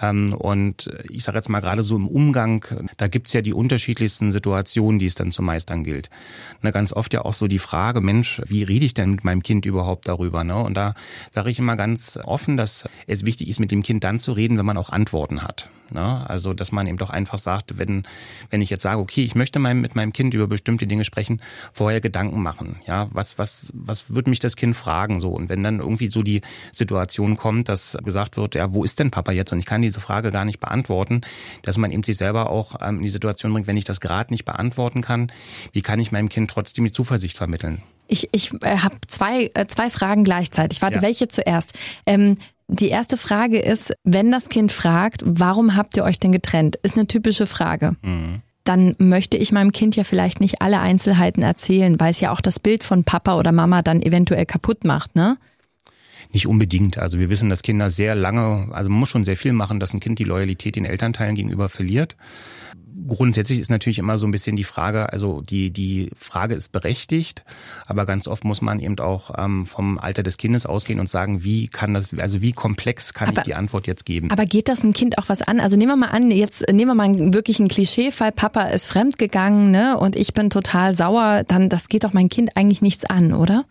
Ähm, 0.04 0.34
und 0.34 0.92
ich 1.10 1.24
sage 1.24 1.38
jetzt 1.38 1.50
mal 1.50 1.62
gerade 1.62 1.82
so 1.82 1.96
im 1.96 2.08
Umgang, 2.08 2.66
da 2.98 3.08
gibt's 3.08 3.32
ja 3.34 3.42
die 3.42 3.54
unterschiedlichsten 3.54 4.32
Situationen, 4.32 5.00
die 5.00 5.06
es 5.06 5.16
dann 5.16 5.32
zu 5.32 5.42
meistern 5.42 5.84
gilt. 5.84 6.10
Ne, 6.62 6.72
ganz 6.72 6.92
oft 6.92 7.14
ja 7.14 7.24
auch 7.24 7.34
so 7.34 7.48
die 7.48 7.60
Frage, 7.60 8.02
Mensch, 8.02 8.42
wie 8.48 8.64
rede 8.64 8.86
ich 8.86 8.94
denn 8.94 9.12
mit 9.12 9.24
meinem 9.24 9.44
Kind 9.44 9.66
überhaupt 9.66 10.08
darüber? 10.08 10.44
Ne? 10.44 10.58
Und 10.58 10.76
da 10.76 10.94
sage 11.32 11.50
ich 11.50 11.60
immer 11.60 11.78
ganz 11.78 12.20
offen, 12.24 12.58
dass 12.58 12.88
es 13.08 13.26
wichtig 13.26 13.48
ist, 13.48 13.60
mit 13.60 13.72
dem 13.72 13.82
Kind 13.82 14.04
dann 14.04 14.20
zu 14.20 14.34
reden, 14.34 14.58
wenn 14.58 14.66
man 14.66 14.78
auch 14.78 14.90
Antworten 14.90 15.42
hat. 15.42 15.70
Ne? 15.94 16.28
Also, 16.30 16.54
dass 16.54 16.72
man 16.72 16.88
eben 16.88 16.98
doch 16.98 17.10
einfach 17.10 17.38
sagt, 17.38 17.78
wenn, 17.78 18.04
wenn 18.50 18.62
ich 18.62 18.70
jetzt 18.70 18.82
sage, 18.82 19.00
okay, 19.00 19.24
ich 19.24 19.36
möchte 19.36 19.60
mein, 19.60 19.80
mit 19.80 19.96
meinem 19.96 20.14
Kind 20.14 20.34
über 20.34 20.48
bestimmte 20.48 20.88
Dinge 20.88 21.04
sprechen, 21.04 21.42
vorher 21.72 22.02
Gedanken 22.02 22.42
machen. 22.42 22.78
Ja, 22.86 23.08
was, 23.12 23.38
was, 23.38 23.72
was 23.76 24.14
wird 24.14 24.28
mich 24.28 24.40
das 24.40 24.56
Kind 24.56 24.76
fragen? 24.76 25.20
So, 25.20 25.30
und 25.30 25.50
wenn 25.50 25.64
dann 25.64 25.80
irgendwie 25.80 26.08
so 26.08 26.24
die 26.24 26.42
Situation 26.72 27.38
kommt, 27.38 27.70
dass 27.70 27.98
gesagt 28.04 28.38
wird, 28.38 28.56
ja, 28.56 28.74
wo 28.74 28.84
ist 28.84 29.00
denn 29.00 29.12
Papa 29.12 29.32
jetzt? 29.32 29.54
Und 29.54 29.60
ich 29.60 29.66
kann 29.66 29.82
diese 29.82 30.00
Frage 30.00 30.32
gar 30.32 30.46
nicht 30.46 30.60
beantworten, 30.60 31.22
dass 31.62 31.78
man 31.78 31.92
eben 31.92 32.04
sich 32.04 32.18
selber 32.18 32.50
auch 32.50 32.76
ähm, 32.82 32.98
in 32.98 33.04
die 33.04 33.10
Situation 33.10 33.54
bringt, 33.54 33.68
wenn 33.68 33.78
ich 33.78 33.86
das 33.86 34.02
gerade 34.02 34.34
nicht 34.34 34.46
beantworten 34.46 35.02
kann, 35.02 35.32
wie 35.72 35.82
kann 35.82 36.00
ich 36.00 36.12
meinem 36.12 36.30
Kind 36.30 36.50
trotzdem 36.50 36.86
die 36.86 36.92
Zuversicht 36.92 37.38
vermitteln? 37.38 37.82
Ich, 38.08 38.30
ich 38.32 38.54
äh, 38.62 38.78
habe 38.78 38.98
zwei, 39.08 39.50
äh, 39.54 39.66
zwei 39.68 39.90
Fragen 39.90 40.24
gleichzeitig. 40.24 40.82
Warte, 40.82 40.98
ja. 40.98 41.02
welche 41.02 41.28
zuerst? 41.28 41.74
Ähm, 42.06 42.38
die 42.68 42.90
erste 42.90 43.18
Frage 43.18 43.60
ist, 43.60 43.94
wenn 44.04 44.32
das 44.32 44.50
Kind 44.50 44.72
fragt, 44.72 45.22
warum 45.26 45.76
habt 45.76 45.98
ihr 45.98 46.04
euch 46.04 46.20
denn 46.20 46.32
getrennt? 46.32 46.78
Ist 46.78 46.98
eine 46.98 47.08
typische 47.08 47.46
Frage. 47.46 47.96
Mhm. 48.02 48.42
Dann 48.64 48.96
möchte 48.98 49.38
ich 49.38 49.52
meinem 49.52 49.74
Kind 49.74 49.96
ja 49.96 50.06
vielleicht 50.06 50.40
nicht 50.40 50.62
alle 50.62 50.80
Einzelheiten 50.80 51.44
erzählen, 51.44 52.00
weil 52.00 52.12
es 52.12 52.22
ja 52.22 52.32
auch 52.32 52.40
das 52.40 52.60
Bild 52.60 52.84
von 52.84 53.04
Papa 53.04 53.38
oder 53.38 53.52
Mama 53.52 53.82
dann 53.82 54.02
eventuell 54.02 54.46
kaputt 54.46 54.86
macht, 54.86 55.16
ne? 55.16 55.38
Nicht 56.34 56.48
unbedingt. 56.48 56.98
Also 56.98 57.20
wir 57.20 57.30
wissen, 57.30 57.50
dass 57.50 57.62
Kinder 57.62 57.90
sehr 57.90 58.16
lange, 58.16 58.68
also 58.72 58.90
man 58.90 59.00
muss 59.00 59.10
schon 59.10 59.24
sehr 59.24 59.38
viel 59.38 59.54
machen, 59.54 59.80
dass 59.80 59.94
ein 59.94 60.00
Kind 60.00 60.20
die 60.20 60.24
Loyalität 60.24 60.76
den 60.76 60.86
Elternteilen 60.86 61.36
gegenüber 61.36 61.70
verliert 61.70 62.18
grundsätzlich 63.08 63.60
ist 63.60 63.70
natürlich 63.70 64.00
immer 64.00 64.18
so 64.18 64.28
ein 64.28 64.32
bisschen 64.32 64.56
die 64.56 64.64
Frage, 64.64 65.12
also 65.12 65.42
die, 65.42 65.72
die 65.72 66.10
Frage 66.16 66.56
ist 66.56 66.72
berechtigt, 66.72 67.44
aber 67.86 68.06
ganz 68.06 68.28
oft 68.28 68.44
muss 68.44 68.62
man 68.62 68.80
eben 68.80 69.00
auch 69.00 69.32
ähm, 69.38 69.66
vom 69.66 69.98
Alter 69.98 70.24
des 70.24 70.38
Kindes 70.38 70.66
ausgehen 70.66 71.00
und 71.00 71.10
sagen, 71.10 71.44
wie 71.44 71.68
kann 71.68 71.94
das, 71.94 72.14
also 72.18 72.42
wie 72.42 72.52
komplex 72.52 73.14
kann 73.14 73.30
aber, 73.30 73.40
ich 73.40 73.44
die 73.46 73.56
Antwort 73.56 73.88
jetzt 73.88 74.06
geben? 74.06 74.32
Aber 74.32 74.46
geht 74.46 74.70
das 74.70 74.84
ein 74.84 74.94
Kind 74.94 75.18
auch 75.18 75.30
was 75.30 75.42
an? 75.42 75.60
Also 75.60 75.78
nehmen 75.78 75.92
wir 75.92 75.98
mal 75.98 76.12
an, 76.12 76.32
jetzt 76.32 76.68
nehmen 76.72 76.92
wir 76.92 76.96
mal 76.96 77.34
wirklich 77.34 77.60
einen 77.60 77.70
Klischeefall, 77.70 78.32
Papa 78.32 78.64
ist 78.64 78.88
fremdgegangen, 78.88 79.72
ne, 79.72 79.98
und 79.98 80.16
ich 80.16 80.34
bin 80.34 80.50
total 80.50 80.94
sauer, 80.94 81.44
dann, 81.48 81.70
das 81.70 81.90
geht 81.90 82.04
doch 82.04 82.14
mein 82.14 82.30
Kind 82.30 82.56
eigentlich 82.56 82.82
nichts 82.82 83.06
an, 83.06 83.34
oder? 83.34 83.66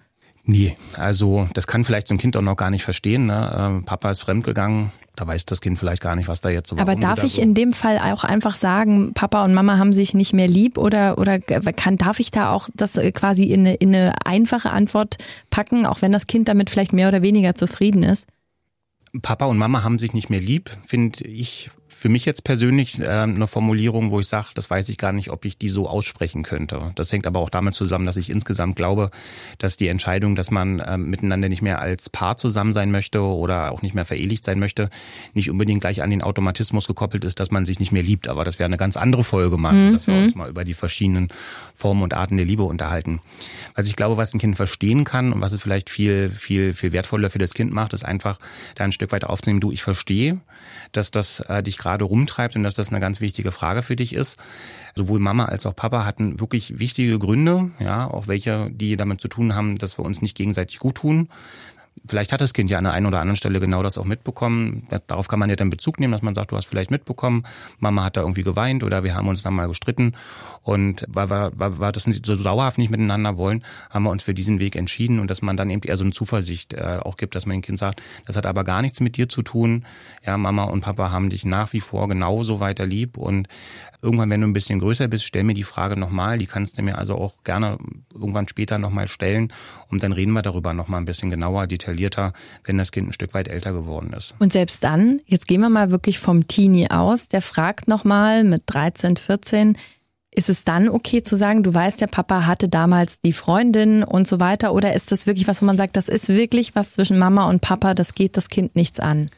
Nee, 0.45 0.77
also 0.97 1.49
das 1.55 1.67
kann 1.67 1.85
vielleicht 1.85 2.09
so 2.09 2.15
ein 2.15 2.19
Kind 2.19 2.37
auch 2.37 2.43
noch 2.43 2.57
gar 2.57 2.71
nicht 2.71 2.83
verstehen. 2.83 3.27
Ne? 3.27 3.57
Ähm, 3.57 3.85
Papa 3.85 4.11
ist 4.11 4.21
fremdgegangen, 4.21 4.91
da 5.15 5.27
weiß 5.27 5.47
das 5.47 5.61
Kind 5.61 5.79
vielleicht 5.79 6.03
gar 6.03 6.17
nicht, 6.17 6.27
was 6.27 6.41
da 6.41 6.49
jetzt 6.49 6.69
so 6.69 6.79
Aber 6.79 6.97
darf 6.97 7.23
ich 7.23 7.35
so. 7.35 7.43
in 7.43 7.55
dem 7.55 7.73
Fall 7.73 7.99
auch 7.99 8.25
einfach 8.25 8.57
sagen, 8.57 9.13
Papa 9.15 9.45
und 9.45 9.55
Mama 9.55 9.79
haben 9.79 9.93
sich 9.93 10.15
nicht 10.15 10.33
mehr 10.33 10.49
lieb 10.49 10.79
oder, 10.79 11.19
oder 11.19 11.39
kann, 11.39 11.99
darf 11.99 12.19
ich 12.19 12.31
da 12.31 12.53
auch 12.53 12.69
das 12.75 12.97
äh, 12.97 13.13
quasi 13.13 13.45
in 13.45 13.61
eine, 13.61 13.75
in 13.75 13.95
eine 13.95 14.15
einfache 14.25 14.71
Antwort 14.71 15.17
packen, 15.51 15.87
auch 15.87 16.03
wenn 16.03 16.13
das 16.13 16.27
Kind 16.27 16.49
damit 16.49 16.71
vielleicht 16.71 16.93
mehr 16.93 17.09
oder 17.09 17.23
weniger 17.23 17.55
zufrieden 17.55 18.03
ist? 18.03 18.29
Papa 19.21 19.45
und 19.45 19.59
Mama 19.59 19.83
haben 19.83 19.99
sich 19.99 20.15
nicht 20.15 20.31
mehr 20.31 20.41
lieb, 20.41 20.71
finde 20.85 21.25
ich 21.27 21.71
für 21.93 22.09
mich 22.09 22.25
jetzt 22.25 22.45
persönlich 22.45 22.99
äh, 22.99 23.07
eine 23.07 23.47
Formulierung, 23.47 24.11
wo 24.11 24.21
ich 24.21 24.27
sage, 24.27 24.49
das 24.55 24.71
weiß 24.71 24.89
ich 24.89 24.99
gar 24.99 25.13
nicht, 25.13 25.31
ob 25.31 25.45
ich 25.45 25.59
die 25.59 25.69
so 25.69 25.89
aussprechen 25.89 26.43
könnte. 26.43 26.93
Das 26.95 27.13
hängt 27.13 27.27
aber 27.27 27.41
auch 27.41 27.51
damit 27.51 27.75
zusammen, 27.75 28.07
dass 28.07 28.17
ich 28.17 28.31
insgesamt 28.31 28.77
glaube, 28.77 29.11
dass 29.59 29.77
die 29.77 29.89
Entscheidung, 29.89 30.35
dass 30.35 30.51
man 30.51 30.81
äh, 30.81 30.99
miteinander 30.99 31.49
nicht 31.49 31.63
mehr 31.63 31.81
als 31.81 32.11
Paar 32.11 32.37
zusammen 32.37 32.73
sein 32.73 32.91
möchte 32.91 33.23
oder 33.23 33.73
auch 33.73 33.83
nicht 33.83 33.95
mehr 33.95 34.05
verehelicht 34.05 34.45
sein 34.45 34.59
möchte, 34.59 34.91
nicht 35.35 35.51
unbedingt 35.51 35.81
gleich 35.81 36.03
an 36.03 36.11
den 36.11 36.23
Automatismus 36.23 36.87
gekoppelt 36.87 37.25
ist, 37.25 37.41
dass 37.41 37.51
man 37.51 37.65
sich 37.65 37.79
nicht 37.79 37.93
mehr 37.93 38.03
liebt. 38.03 38.29
Aber 38.29 38.45
das 38.45 38.59
wäre 38.59 38.67
eine 38.67 38.77
ganz 38.77 38.97
andere 38.97 39.25
Folge 39.25 39.59
mal, 39.59 39.75
mhm. 39.75 39.93
dass 39.93 40.07
wir 40.07 40.15
uns 40.15 40.35
mal 40.35 40.49
über 40.49 40.65
die 40.65 40.75
verschiedenen 40.75 41.29
Formen 41.75 42.03
und 42.03 42.15
Arten 42.15 42.37
der 42.37 42.47
Liebe 42.47 42.65
unterhalten. 42.65 43.21
Was 43.75 43.87
ich 43.87 43.97
glaube, 43.97 44.17
was 44.17 44.35
ein 44.35 44.39
Kind 44.39 44.57
verstehen 44.57 45.05
kann 45.05 45.33
und 45.33 45.41
was 45.41 45.53
es 45.53 45.63
vielleicht 45.63 45.91
viel, 45.91 46.31
viel, 46.31 46.75
viel 46.75 46.93
wertvoller 46.93 47.31
für 47.31 47.39
das 47.39 47.55
Kind 47.55 47.73
macht, 47.73 47.93
ist 47.93 48.05
einfach 48.05 48.39
da 48.75 48.85
ein 48.85 48.93
Stück 48.93 49.13
weit 49.13 49.25
aufzunehmen, 49.25 49.61
du, 49.61 49.71
ich 49.71 49.83
verstehe, 49.83 50.41
dass 50.93 51.11
das 51.11 51.41
äh, 51.41 51.63
dich 51.63 51.79
gerade 51.83 52.05
rumtreibt 52.05 52.57
und 52.57 52.62
dass 52.62 52.75
das 52.75 52.90
eine 52.90 53.01
ganz 53.01 53.21
wichtige 53.21 53.53
Frage 53.53 53.83
für 53.83 53.97
dich 53.97 54.14
ist. 54.14 54.38
Sowohl 54.95 55.18
Mama 55.18 55.47
als 55.47 55.66
auch 55.66 55.75
Papa 55.75 56.05
hatten 56.05 56.40
wirklich 56.40 56.79
wichtige 56.79 57.18
Gründe, 57.18 57.71
ja, 57.79 58.07
auch 58.09 58.27
welche, 58.27 58.71
die 58.71 58.97
damit 58.97 59.21
zu 59.21 59.29
tun 59.29 59.55
haben, 59.55 59.77
dass 59.77 59.99
wir 59.99 60.05
uns 60.05 60.23
nicht 60.23 60.37
gegenseitig 60.37 60.79
gut 60.79 60.97
tun. 60.97 61.29
Vielleicht 62.07 62.33
hat 62.33 62.41
das 62.41 62.53
Kind 62.53 62.69
ja 62.69 62.79
an 62.79 62.85
der 62.85 62.95
einen 62.95 63.07
oder 63.07 63.21
anderen 63.21 63.37
Stelle 63.37 63.61
genau 63.61 63.83
das 63.83 63.97
auch 63.97 64.05
mitbekommen. 64.05 64.89
Darauf 65.07 65.29
kann 65.29 65.39
man 65.39 65.51
ja 65.51 65.57
dann 65.57 65.71
Bezug 65.71 66.01
nehmen, 66.01 66.13
dass 66.13 66.23
man 66.23 66.35
sagt, 66.35 66.51
du 66.51 66.57
hast 66.57 66.67
vielleicht 66.67 66.91
mitbekommen, 66.91 67.45
Mama 67.79 68.05
hat 68.05 68.17
da 68.17 68.23
irgendwie 68.23 68.43
geweint 68.43 68.83
oder 68.83 69.05
wir 69.05 69.15
haben 69.15 69.29
uns 69.29 69.43
dann 69.43 69.55
mal 69.55 69.69
gestritten. 69.69 70.15
Und 70.63 71.05
weil 71.07 71.31
wir, 71.31 71.53
weil 71.55 71.79
wir 71.79 71.93
das 71.93 72.03
so 72.05 72.37
dauerhaft 72.37 72.79
nicht 72.79 72.91
miteinander 72.91 73.37
wollen, 73.37 73.65
haben 73.91 74.03
wir 74.03 74.11
uns 74.11 74.25
für 74.25 74.35
diesen 74.35 74.59
Weg 74.59 74.75
entschieden 74.75 75.21
und 75.21 75.31
dass 75.31 75.43
man 75.43 75.57
dann 75.57 75.71
eben 75.71 75.83
eher 75.83 75.97
so 75.97 76.05
eine 76.05 76.13
Zuversicht 76.13 76.75
äh, 76.75 76.99
auch 77.01 77.17
gibt, 77.17 77.35
dass 77.37 77.47
man 77.47 77.59
dem 77.59 77.63
Kind 77.63 77.79
sagt, 77.79 78.03
das 78.27 78.37
hat 78.37 78.47
aber 78.47 78.65
gar 78.65 78.83
nichts 78.83 79.01
mit 79.01 79.17
dir 79.17 79.29
zu 79.29 79.43
tun. 79.43 79.85
Ja, 80.27 80.37
Mama 80.37 80.65
und 80.65 80.81
Papa 80.81 81.11
haben 81.11 81.31
dich 81.31 81.45
nach 81.45 81.73
wie 81.73 81.81
vor 81.81 82.09
genauso 82.09 82.59
weiter 82.59 82.85
lieb 82.85 83.17
und 83.17 83.49
irgendwann, 84.03 84.31
wenn 84.31 84.41
du 84.41 84.49
ein 84.49 84.53
bisschen 84.53 84.81
größer 84.81 85.07
bist, 85.09 85.25
stell 85.25 85.45
mir 85.45 85.55
die 85.55 85.63
Frage 85.63 85.97
nochmal. 85.97 86.39
Die 86.39 86.47
kannst 86.47 86.77
du 86.77 86.83
mir 86.83 86.99
also 86.99 87.17
auch 87.17 87.35
gerne 87.45 87.79
irgendwann 88.13 88.49
später 88.49 88.79
nochmal 88.79 89.07
stellen 89.07 89.53
und 89.89 90.03
dann 90.03 90.13
reden 90.13 90.33
wir 90.33 90.43
darüber 90.43 90.73
nochmal 90.73 91.01
ein 91.01 91.05
bisschen 91.05 91.31
genauer, 91.31 91.69
detaillierter, 91.83 92.33
wenn 92.64 92.79
das 92.79 92.92
Kind 92.92 93.09
ein 93.09 93.12
Stück 93.12 93.35
weit 93.35 93.49
älter 93.49 93.73
geworden 93.73 94.12
ist. 94.12 94.35
Und 94.38 94.53
selbst 94.53 94.83
dann, 94.85 95.21
jetzt 95.27 95.49
gehen 95.49 95.61
wir 95.61 95.68
mal 95.68 95.90
wirklich 95.90 96.18
vom 96.18 96.47
Teenie 96.47 96.90
aus, 96.90 97.29
der 97.29 97.42
fragt 97.42 97.88
nochmal 97.88 98.45
mit 98.45 98.62
13, 98.66 99.16
14, 99.16 99.77
ist 100.35 100.49
es 100.49 100.64
dann 100.64 100.88
okay 100.88 101.23
zu 101.23 101.37
sagen, 101.37 101.62
du 101.62 101.75
weißt, 101.75 102.01
der 102.01 102.07
Papa 102.07 102.47
hatte 102.47 102.68
damals 102.68 103.21
die 103.21 103.35
Freundin 103.35 104.03
und 104.03 104.27
so 104.27 104.40
weiter? 104.40 104.73
Oder 104.73 104.95
ist 104.95 105.12
das 105.12 105.27
wirklich 105.27 105.47
was, 105.47 105.61
wo 105.61 105.66
man 105.66 105.77
sagt, 105.77 105.97
das 105.97 106.09
ist 106.09 106.29
wirklich 106.29 106.75
was 106.75 106.95
zwischen 106.95 107.18
Mama 107.18 107.49
und 107.51 107.61
Papa, 107.61 107.92
das 107.92 108.14
geht 108.14 108.38
das 108.38 108.49
Kind 108.49 108.75
nichts 108.75 108.99
an? 108.99 109.29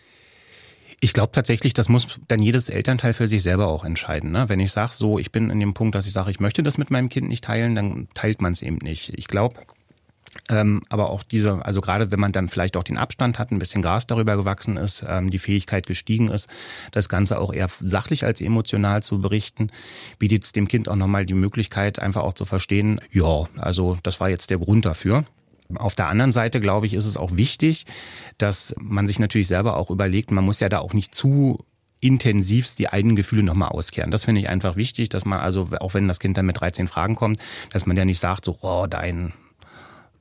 Ich 1.00 1.12
glaube 1.12 1.32
tatsächlich, 1.32 1.74
das 1.74 1.88
muss 1.88 2.20
dann 2.28 2.40
jedes 2.40 2.70
Elternteil 2.70 3.12
für 3.12 3.26
sich 3.26 3.42
selber 3.42 3.66
auch 3.66 3.84
entscheiden. 3.84 4.30
Ne? 4.30 4.48
Wenn 4.48 4.60
ich 4.60 4.70
sage, 4.70 4.92
so, 4.94 5.18
ich 5.18 5.32
bin 5.32 5.50
in 5.50 5.58
dem 5.58 5.74
Punkt, 5.74 5.96
dass 5.96 6.06
ich 6.06 6.12
sage, 6.12 6.30
ich 6.30 6.40
möchte 6.40 6.62
das 6.62 6.78
mit 6.78 6.90
meinem 6.90 7.08
Kind 7.08 7.28
nicht 7.28 7.44
teilen, 7.44 7.74
dann 7.74 8.08
teilt 8.14 8.40
man 8.40 8.52
es 8.52 8.62
eben 8.62 8.78
nicht. 8.80 9.12
Ich 9.16 9.26
glaube, 9.26 9.60
Ähm, 10.50 10.82
aber 10.88 11.10
auch 11.10 11.22
diese, 11.22 11.64
also 11.64 11.80
gerade 11.80 12.12
wenn 12.12 12.20
man 12.20 12.32
dann 12.32 12.48
vielleicht 12.48 12.76
auch 12.76 12.82
den 12.82 12.98
Abstand 12.98 13.38
hat, 13.38 13.50
ein 13.50 13.58
bisschen 13.58 13.82
Gras 13.82 14.06
darüber 14.06 14.36
gewachsen 14.36 14.76
ist, 14.76 15.04
ähm, 15.06 15.30
die 15.30 15.38
Fähigkeit 15.38 15.86
gestiegen 15.86 16.28
ist, 16.28 16.48
das 16.92 17.08
Ganze 17.08 17.40
auch 17.40 17.52
eher 17.52 17.68
sachlich 17.68 18.24
als 18.24 18.40
emotional 18.40 19.02
zu 19.02 19.20
berichten, 19.20 19.68
bietet 20.18 20.44
es 20.44 20.52
dem 20.52 20.68
Kind 20.68 20.88
auch 20.88 20.96
nochmal 20.96 21.24
die 21.24 21.34
Möglichkeit, 21.34 21.98
einfach 21.98 22.22
auch 22.22 22.34
zu 22.34 22.44
verstehen, 22.44 23.00
ja, 23.10 23.44
also 23.56 23.96
das 24.02 24.20
war 24.20 24.28
jetzt 24.28 24.50
der 24.50 24.58
Grund 24.58 24.84
dafür. 24.84 25.24
Auf 25.76 25.94
der 25.94 26.08
anderen 26.08 26.30
Seite, 26.30 26.60
glaube 26.60 26.86
ich, 26.86 26.94
ist 26.94 27.06
es 27.06 27.16
auch 27.16 27.36
wichtig, 27.36 27.86
dass 28.36 28.74
man 28.78 29.06
sich 29.06 29.18
natürlich 29.18 29.48
selber 29.48 29.76
auch 29.76 29.90
überlegt, 29.90 30.30
man 30.30 30.44
muss 30.44 30.60
ja 30.60 30.68
da 30.68 30.80
auch 30.80 30.92
nicht 30.92 31.14
zu 31.14 31.58
intensivst 32.00 32.78
die 32.78 32.90
eigenen 32.90 33.16
Gefühle 33.16 33.42
nochmal 33.42 33.70
auskehren. 33.70 34.10
Das 34.10 34.26
finde 34.26 34.42
ich 34.42 34.50
einfach 34.50 34.76
wichtig, 34.76 35.08
dass 35.08 35.24
man 35.24 35.40
also, 35.40 35.70
auch 35.80 35.94
wenn 35.94 36.06
das 36.06 36.20
Kind 36.20 36.36
dann 36.36 36.44
mit 36.44 36.60
13 36.60 36.86
Fragen 36.86 37.14
kommt, 37.14 37.40
dass 37.70 37.86
man 37.86 37.96
ja 37.96 38.04
nicht 38.04 38.18
sagt, 38.18 38.44
so, 38.44 38.58
oh, 38.60 38.86
dein 38.86 39.32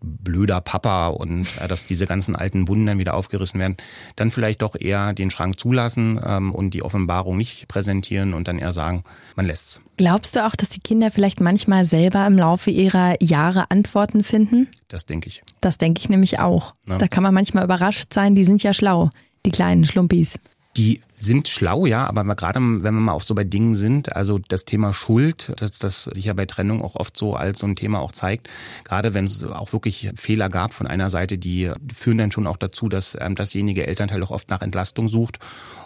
blöder 0.04 0.62
Papa 0.62 1.08
und 1.08 1.48
äh, 1.60 1.68
dass 1.68 1.86
diese 1.86 2.06
ganzen 2.06 2.36
alten 2.36 2.68
Wunden 2.68 2.86
dann 2.86 3.00
wieder 3.00 3.14
aufgerissen 3.14 3.60
werden, 3.60 3.78
dann 4.16 4.32
vielleicht 4.32 4.62
doch 4.62 4.76
eher 4.80 5.14
den 5.14 5.30
Schrank 5.30 5.60
zulassen 5.60 6.20
ähm, 6.24 6.54
und 6.54 6.72
die 6.72 6.84
Offenbarung 6.84 7.38
nicht 7.38 7.68
präsentieren 7.68 8.34
und 8.34 8.48
dann 8.48 8.60
eher 8.60 8.72
sagen, 8.72 9.04
man 9.36 9.46
lässt's. 9.46 9.82
Glaubst 9.98 10.36
du 10.36 10.46
auch, 10.46 10.56
dass 10.56 10.70
die 10.70 10.82
Kinder 10.82 11.10
vielleicht 11.12 11.40
manchmal 11.40 11.86
selber 11.86 12.26
im 12.28 12.38
Laufe 12.38 12.70
ihrer 12.70 13.16
Jahre 13.22 13.72
Antworten 13.72 14.24
finden? 14.24 14.68
Das 14.88 15.06
denke 15.06 15.30
ich. 15.30 15.42
Das 15.62 15.78
denke 15.78 16.00
ich 16.00 16.10
nämlich 16.10 16.40
auch. 16.40 16.74
Ja. 16.88 16.98
Da 16.98 17.08
kann 17.08 17.24
man 17.24 17.34
manchmal 17.34 17.64
überrascht 17.64 18.14
sein, 18.14 18.36
die 18.36 18.44
sind 18.44 18.64
ja 18.64 18.74
schlau, 18.74 19.10
die 19.46 19.52
kleinen 19.52 19.86
Schlumpis. 19.86 20.40
Die 20.78 21.02
sind 21.24 21.48
schlau, 21.48 21.86
ja, 21.86 22.06
aber 22.06 22.24
gerade 22.36 22.60
wenn 22.60 22.82
wir 22.84 22.92
mal 22.92 23.14
auch 23.14 23.22
so 23.22 23.34
bei 23.34 23.44
Dingen 23.44 23.76
sind, 23.76 24.16
also 24.16 24.40
das 24.40 24.66
Thema 24.66 24.92
Schuld, 24.92 25.54
das, 25.58 25.80
das 25.80 26.04
sich 26.04 26.26
ja 26.26 26.34
bei 26.34 26.46
Trennung 26.46 26.82
auch 26.82 26.96
oft 26.96 27.16
so 27.16 27.36
als 27.36 27.60
so 27.60 27.68
ein 27.68 27.76
Thema 27.76 28.00
auch 28.00 28.12
zeigt, 28.12 28.50
gerade 28.84 29.14
wenn 29.14 29.24
es 29.24 29.44
auch 29.44 29.72
wirklich 29.72 30.12
Fehler 30.16 30.50
gab 30.50 30.74
von 30.74 30.86
einer 30.86 31.10
Seite, 31.10 31.38
die 31.38 31.72
führen 31.94 32.18
dann 32.18 32.32
schon 32.32 32.46
auch 32.46 32.58
dazu, 32.58 32.90
dass 32.90 33.18
ähm, 33.20 33.36
dasjenige 33.36 33.88
Elternteil 33.88 34.22
auch 34.24 34.32
oft 34.32 34.50
nach 34.50 34.62
Entlastung 34.62 35.08
sucht 35.08 35.40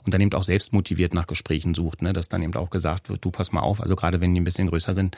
und 0.06 0.13
dann 0.13 0.21
eben 0.21 0.34
auch 0.34 0.43
selbst 0.43 0.73
motiviert 0.73 1.13
nach 1.13 1.28
Gesprächen 1.28 1.76
sucht, 1.76 2.02
ne? 2.02 2.13
dass 2.13 2.30
dann 2.30 2.41
eben 2.41 2.56
auch 2.56 2.71
gesagt 2.71 3.10
wird, 3.10 3.23
du 3.23 3.30
pass 3.30 3.52
mal 3.52 3.62
auf, 3.62 3.82
also 3.82 3.95
gerade 3.95 4.21
wenn 4.21 4.34
die 4.34 4.41
ein 4.41 4.45
bisschen 4.45 4.67
größer 4.67 4.93
sind, 4.93 5.17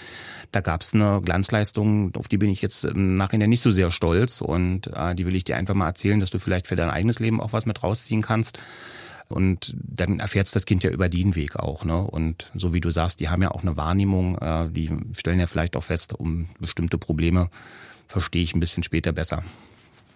da 0.51 0.59
gab 0.59 0.81
es 0.81 0.93
eine 0.93 1.21
Glanzleistung, 1.21 2.13
auf 2.17 2.27
die 2.27 2.37
bin 2.37 2.49
ich 2.49 2.61
jetzt 2.61 2.83
im 2.83 3.15
Nachhinein 3.15 3.49
nicht 3.49 3.61
so 3.61 3.71
sehr 3.71 3.89
stolz 3.89 4.41
und 4.41 4.87
äh, 4.87 5.15
die 5.15 5.25
will 5.25 5.35
ich 5.35 5.45
dir 5.45 5.55
einfach 5.55 5.75
mal 5.75 5.87
erzählen, 5.87 6.19
dass 6.19 6.31
du 6.31 6.39
vielleicht 6.39 6.67
für 6.67 6.75
dein 6.75 6.89
eigenes 6.89 7.19
Leben 7.19 7.39
auch 7.39 7.53
was 7.53 7.65
mit 7.65 7.81
rausziehen 7.83 8.21
kannst. 8.21 8.59
Und 9.29 9.75
dann 9.77 10.19
erfährt 10.19 10.53
das 10.55 10.65
Kind 10.65 10.83
ja 10.83 10.89
über 10.89 11.07
den 11.07 11.35
Weg 11.35 11.55
auch. 11.55 11.85
Ne? 11.85 12.01
Und 12.01 12.51
so 12.55 12.73
wie 12.73 12.81
du 12.81 12.89
sagst, 12.89 13.19
die 13.19 13.29
haben 13.29 13.41
ja 13.41 13.51
auch 13.51 13.61
eine 13.61 13.77
Wahrnehmung, 13.77 14.37
äh, 14.39 14.69
die 14.69 14.89
stellen 15.13 15.39
ja 15.39 15.47
vielleicht 15.47 15.75
auch 15.75 15.83
fest, 15.83 16.13
um 16.13 16.47
bestimmte 16.59 16.97
Probleme 16.97 17.49
verstehe 18.07 18.41
ich 18.41 18.55
ein 18.55 18.59
bisschen 18.59 18.83
später 18.83 19.13
besser. 19.13 19.43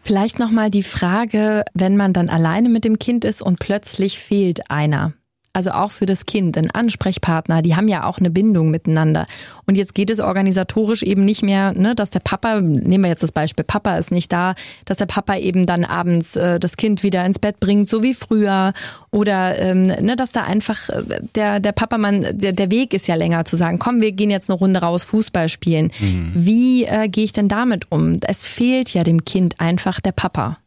Vielleicht 0.03 0.39
nochmal 0.39 0.69
die 0.69 0.83
Frage, 0.83 1.63
wenn 1.73 1.95
man 1.95 2.11
dann 2.11 2.29
alleine 2.29 2.67
mit 2.67 2.83
dem 2.83 2.99
Kind 2.99 3.23
ist 3.23 3.41
und 3.41 3.59
plötzlich 3.59 4.19
fehlt 4.19 4.69
einer 4.69 5.13
also 5.53 5.71
auch 5.71 5.91
für 5.91 6.07
das 6.07 6.25
Kind, 6.25 6.57
ein 6.57 6.71
Ansprechpartner, 6.71 7.61
die 7.61 7.75
haben 7.75 7.87
ja 7.87 8.05
auch 8.05 8.17
eine 8.17 8.31
Bindung 8.31 8.71
miteinander. 8.71 9.27
Und 9.67 9.75
jetzt 9.75 9.93
geht 9.93 10.09
es 10.09 10.19
organisatorisch 10.19 11.03
eben 11.03 11.23
nicht 11.23 11.43
mehr, 11.43 11.73
ne, 11.73 11.93
dass 11.93 12.09
der 12.09 12.21
Papa, 12.21 12.59
nehmen 12.59 13.03
wir 13.03 13.09
jetzt 13.09 13.21
das 13.21 13.31
Beispiel, 13.31 13.63
Papa 13.63 13.97
ist 13.97 14.11
nicht 14.11 14.31
da, 14.33 14.55
dass 14.85 14.97
der 14.97 15.05
Papa 15.05 15.37
eben 15.37 15.67
dann 15.67 15.85
abends 15.85 16.35
äh, 16.35 16.59
das 16.59 16.75
Kind 16.75 17.03
wieder 17.03 17.23
ins 17.23 17.37
Bett 17.37 17.59
bringt, 17.59 17.87
so 17.87 18.01
wie 18.01 18.15
früher. 18.15 18.73
Oder 19.11 19.59
ähm, 19.59 19.83
ne, 19.83 20.15
dass 20.15 20.31
da 20.31 20.41
einfach 20.41 20.89
äh, 20.89 21.03
der, 21.35 21.59
der 21.59 21.71
Papa, 21.71 21.99
man, 21.99 22.25
der, 22.31 22.53
der 22.53 22.71
Weg 22.71 22.95
ist 22.95 23.07
ja 23.07 23.13
länger 23.13 23.45
zu 23.45 23.55
sagen, 23.55 23.77
komm, 23.77 24.01
wir 24.01 24.11
gehen 24.11 24.31
jetzt 24.31 24.49
eine 24.49 24.57
Runde 24.57 24.79
raus, 24.79 25.03
Fußball 25.03 25.49
spielen. 25.49 25.91
Mhm. 25.99 26.31
Wie 26.33 26.85
äh, 26.85 27.07
gehe 27.07 27.25
ich 27.25 27.33
denn 27.33 27.47
damit 27.47 27.91
um? 27.91 28.19
Es 28.25 28.43
fehlt 28.43 28.89
ja 28.89 29.03
dem 29.03 29.23
Kind 29.23 29.59
einfach 29.59 30.01
der 30.01 30.13
Papa. 30.13 30.57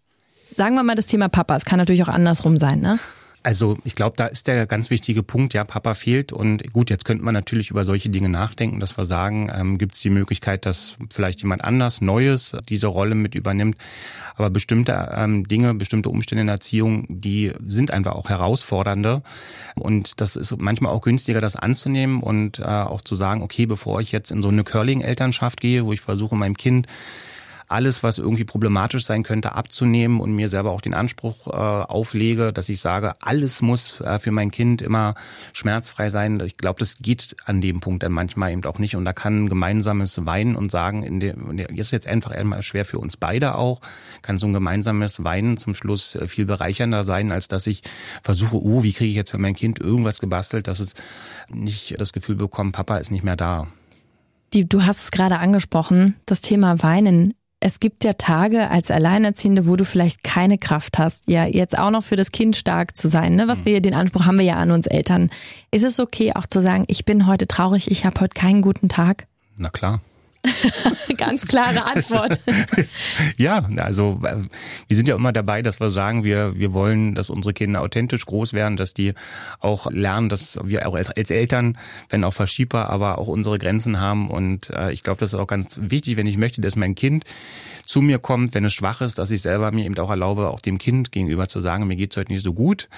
Sagen 0.56 0.76
wir 0.76 0.84
mal 0.84 0.94
das 0.94 1.06
Thema 1.06 1.28
Papa, 1.28 1.56
es 1.56 1.64
kann 1.64 1.78
natürlich 1.78 2.04
auch 2.04 2.08
andersrum 2.08 2.56
sein, 2.56 2.80
ne? 2.80 3.00
Also 3.46 3.78
ich 3.84 3.94
glaube, 3.94 4.16
da 4.16 4.26
ist 4.26 4.48
der 4.48 4.66
ganz 4.66 4.90
wichtige 4.90 5.22
Punkt, 5.22 5.54
ja, 5.54 5.62
Papa 5.62 5.94
fehlt. 5.94 6.32
Und 6.32 6.72
gut, 6.72 6.90
jetzt 6.90 7.04
könnte 7.04 7.24
man 7.24 7.32
natürlich 7.32 7.70
über 7.70 7.84
solche 7.84 8.08
Dinge 8.08 8.28
nachdenken, 8.28 8.80
dass 8.80 8.98
wir 8.98 9.04
sagen, 9.04 9.52
ähm, 9.54 9.78
gibt 9.78 9.94
es 9.94 10.00
die 10.00 10.10
Möglichkeit, 10.10 10.66
dass 10.66 10.96
vielleicht 11.12 11.42
jemand 11.42 11.62
anders, 11.62 12.00
Neues 12.00 12.56
diese 12.68 12.88
Rolle 12.88 13.14
mit 13.14 13.36
übernimmt. 13.36 13.76
Aber 14.34 14.50
bestimmte 14.50 15.12
ähm, 15.14 15.46
Dinge, 15.46 15.74
bestimmte 15.74 16.08
Umstände 16.08 16.40
in 16.40 16.48
der 16.48 16.54
Erziehung, 16.54 17.06
die 17.08 17.52
sind 17.64 17.92
einfach 17.92 18.16
auch 18.16 18.30
herausfordernder. 18.30 19.22
Und 19.76 20.20
das 20.20 20.34
ist 20.34 20.60
manchmal 20.60 20.90
auch 20.90 21.02
günstiger, 21.02 21.40
das 21.40 21.54
anzunehmen 21.54 22.24
und 22.24 22.58
äh, 22.58 22.64
auch 22.64 23.00
zu 23.00 23.14
sagen, 23.14 23.42
okay, 23.42 23.66
bevor 23.66 24.00
ich 24.00 24.10
jetzt 24.10 24.32
in 24.32 24.42
so 24.42 24.48
eine 24.48 24.64
Curling-Elternschaft 24.64 25.60
gehe, 25.60 25.86
wo 25.86 25.92
ich 25.92 26.00
versuche, 26.00 26.34
meinem 26.34 26.56
Kind 26.56 26.88
alles, 27.68 28.02
was 28.02 28.18
irgendwie 28.18 28.44
problematisch 28.44 29.04
sein 29.04 29.22
könnte, 29.22 29.52
abzunehmen 29.52 30.20
und 30.20 30.32
mir 30.32 30.48
selber 30.48 30.70
auch 30.70 30.80
den 30.80 30.94
Anspruch 30.94 31.48
äh, 31.48 31.50
auflege, 31.50 32.52
dass 32.52 32.68
ich 32.68 32.80
sage, 32.80 33.14
alles 33.20 33.62
muss 33.62 34.00
äh, 34.00 34.18
für 34.18 34.30
mein 34.30 34.50
Kind 34.50 34.82
immer 34.82 35.14
schmerzfrei 35.52 36.08
sein. 36.08 36.40
Ich 36.40 36.56
glaube, 36.56 36.78
das 36.78 36.98
geht 36.98 37.36
an 37.44 37.60
dem 37.60 37.80
Punkt 37.80 38.02
dann 38.02 38.12
manchmal 38.12 38.52
eben 38.52 38.64
auch 38.64 38.78
nicht. 38.78 38.96
Und 38.96 39.04
da 39.04 39.12
kann 39.12 39.44
ein 39.44 39.48
gemeinsames 39.48 40.24
Weinen 40.26 40.56
und 40.56 40.70
sagen, 40.70 41.02
in 41.02 41.20
der, 41.20 41.36
ist 41.70 41.90
jetzt 41.90 42.06
einfach 42.06 42.30
einmal 42.30 42.62
schwer 42.62 42.84
für 42.84 42.98
uns 42.98 43.16
beide 43.16 43.56
auch, 43.56 43.80
kann 44.22 44.38
so 44.38 44.46
ein 44.46 44.52
gemeinsames 44.52 45.24
Weinen 45.24 45.56
zum 45.56 45.74
Schluss 45.74 46.14
äh, 46.14 46.28
viel 46.28 46.46
bereichernder 46.46 47.04
sein, 47.04 47.32
als 47.32 47.48
dass 47.48 47.66
ich 47.66 47.82
versuche, 48.22 48.56
oh, 48.56 48.82
wie 48.82 48.92
kriege 48.92 49.10
ich 49.10 49.16
jetzt 49.16 49.32
für 49.32 49.38
mein 49.38 49.54
Kind 49.54 49.80
irgendwas 49.80 50.20
gebastelt, 50.20 50.68
dass 50.68 50.80
es 50.80 50.94
nicht 51.48 52.00
das 52.00 52.12
Gefühl 52.12 52.36
bekommt, 52.36 52.72
Papa 52.72 52.98
ist 52.98 53.10
nicht 53.10 53.24
mehr 53.24 53.36
da. 53.36 53.66
Die, 54.52 54.68
du 54.68 54.84
hast 54.84 55.00
es 55.00 55.10
gerade 55.10 55.38
angesprochen, 55.38 56.14
das 56.24 56.40
Thema 56.40 56.82
Weinen 56.82 57.34
es 57.60 57.80
gibt 57.80 58.04
ja 58.04 58.12
Tage 58.12 58.70
als 58.70 58.90
Alleinerziehende, 58.90 59.66
wo 59.66 59.76
du 59.76 59.84
vielleicht 59.84 60.22
keine 60.22 60.58
Kraft 60.58 60.98
hast, 60.98 61.28
ja 61.28 61.46
jetzt 61.46 61.78
auch 61.78 61.90
noch 61.90 62.02
für 62.02 62.16
das 62.16 62.30
Kind 62.30 62.56
stark 62.56 62.96
zu 62.96 63.08
sein, 63.08 63.34
ne? 63.34 63.48
Was 63.48 63.60
mhm. 63.60 63.64
wir 63.66 63.80
den 63.80 63.94
Anspruch 63.94 64.26
haben 64.26 64.38
wir 64.38 64.44
ja 64.44 64.56
an 64.56 64.70
uns 64.70 64.86
Eltern. 64.86 65.30
Ist 65.70 65.84
es 65.84 65.98
okay 65.98 66.32
auch 66.34 66.46
zu 66.46 66.60
sagen, 66.60 66.84
ich 66.88 67.04
bin 67.04 67.26
heute 67.26 67.46
traurig, 67.46 67.90
ich 67.90 68.04
habe 68.04 68.20
heute 68.20 68.34
keinen 68.34 68.62
guten 68.62 68.88
Tag? 68.88 69.26
Na 69.56 69.70
klar. 69.70 70.00
Ganz 71.16 71.46
klare 71.46 71.84
Antwort. 71.94 72.40
ja, 73.36 73.66
also 73.76 74.20
wir 74.20 74.96
sind 74.96 75.08
ja 75.08 75.16
immer 75.16 75.32
dabei, 75.32 75.62
dass 75.62 75.80
wir 75.80 75.90
sagen, 75.90 76.24
wir, 76.24 76.58
wir 76.58 76.72
wollen, 76.72 77.14
dass 77.14 77.30
unsere 77.30 77.52
Kinder 77.52 77.82
authentisch 77.82 78.24
groß 78.26 78.52
werden, 78.52 78.76
dass 78.76 78.94
die 78.94 79.14
auch 79.60 79.90
lernen, 79.90 80.28
dass 80.28 80.58
wir 80.62 80.86
auch 80.88 80.94
als, 80.94 81.10
als 81.10 81.30
Eltern, 81.30 81.78
wenn 82.08 82.24
auch 82.24 82.34
verschiebbar, 82.34 82.90
aber 82.90 83.18
auch 83.18 83.28
unsere 83.28 83.58
Grenzen 83.58 84.00
haben. 84.00 84.30
Und 84.30 84.70
äh, 84.70 84.92
ich 84.92 85.02
glaube, 85.02 85.20
das 85.20 85.32
ist 85.32 85.38
auch 85.38 85.46
ganz 85.46 85.78
wichtig, 85.82 86.16
wenn 86.16 86.26
ich 86.26 86.38
möchte, 86.38 86.60
dass 86.60 86.76
mein 86.76 86.94
Kind 86.94 87.24
zu 87.84 88.02
mir 88.02 88.18
kommt, 88.18 88.54
wenn 88.54 88.64
es 88.64 88.74
schwach 88.74 89.00
ist, 89.00 89.18
dass 89.18 89.30
ich 89.30 89.42
selber 89.42 89.70
mir 89.70 89.84
eben 89.84 89.96
auch 89.98 90.10
erlaube, 90.10 90.48
auch 90.48 90.60
dem 90.60 90.78
Kind 90.78 91.12
gegenüber 91.12 91.48
zu 91.48 91.60
sagen, 91.60 91.86
mir 91.86 91.96
geht's 91.96 92.16
heute 92.16 92.32
nicht 92.32 92.44
so 92.44 92.52
gut. 92.52 92.88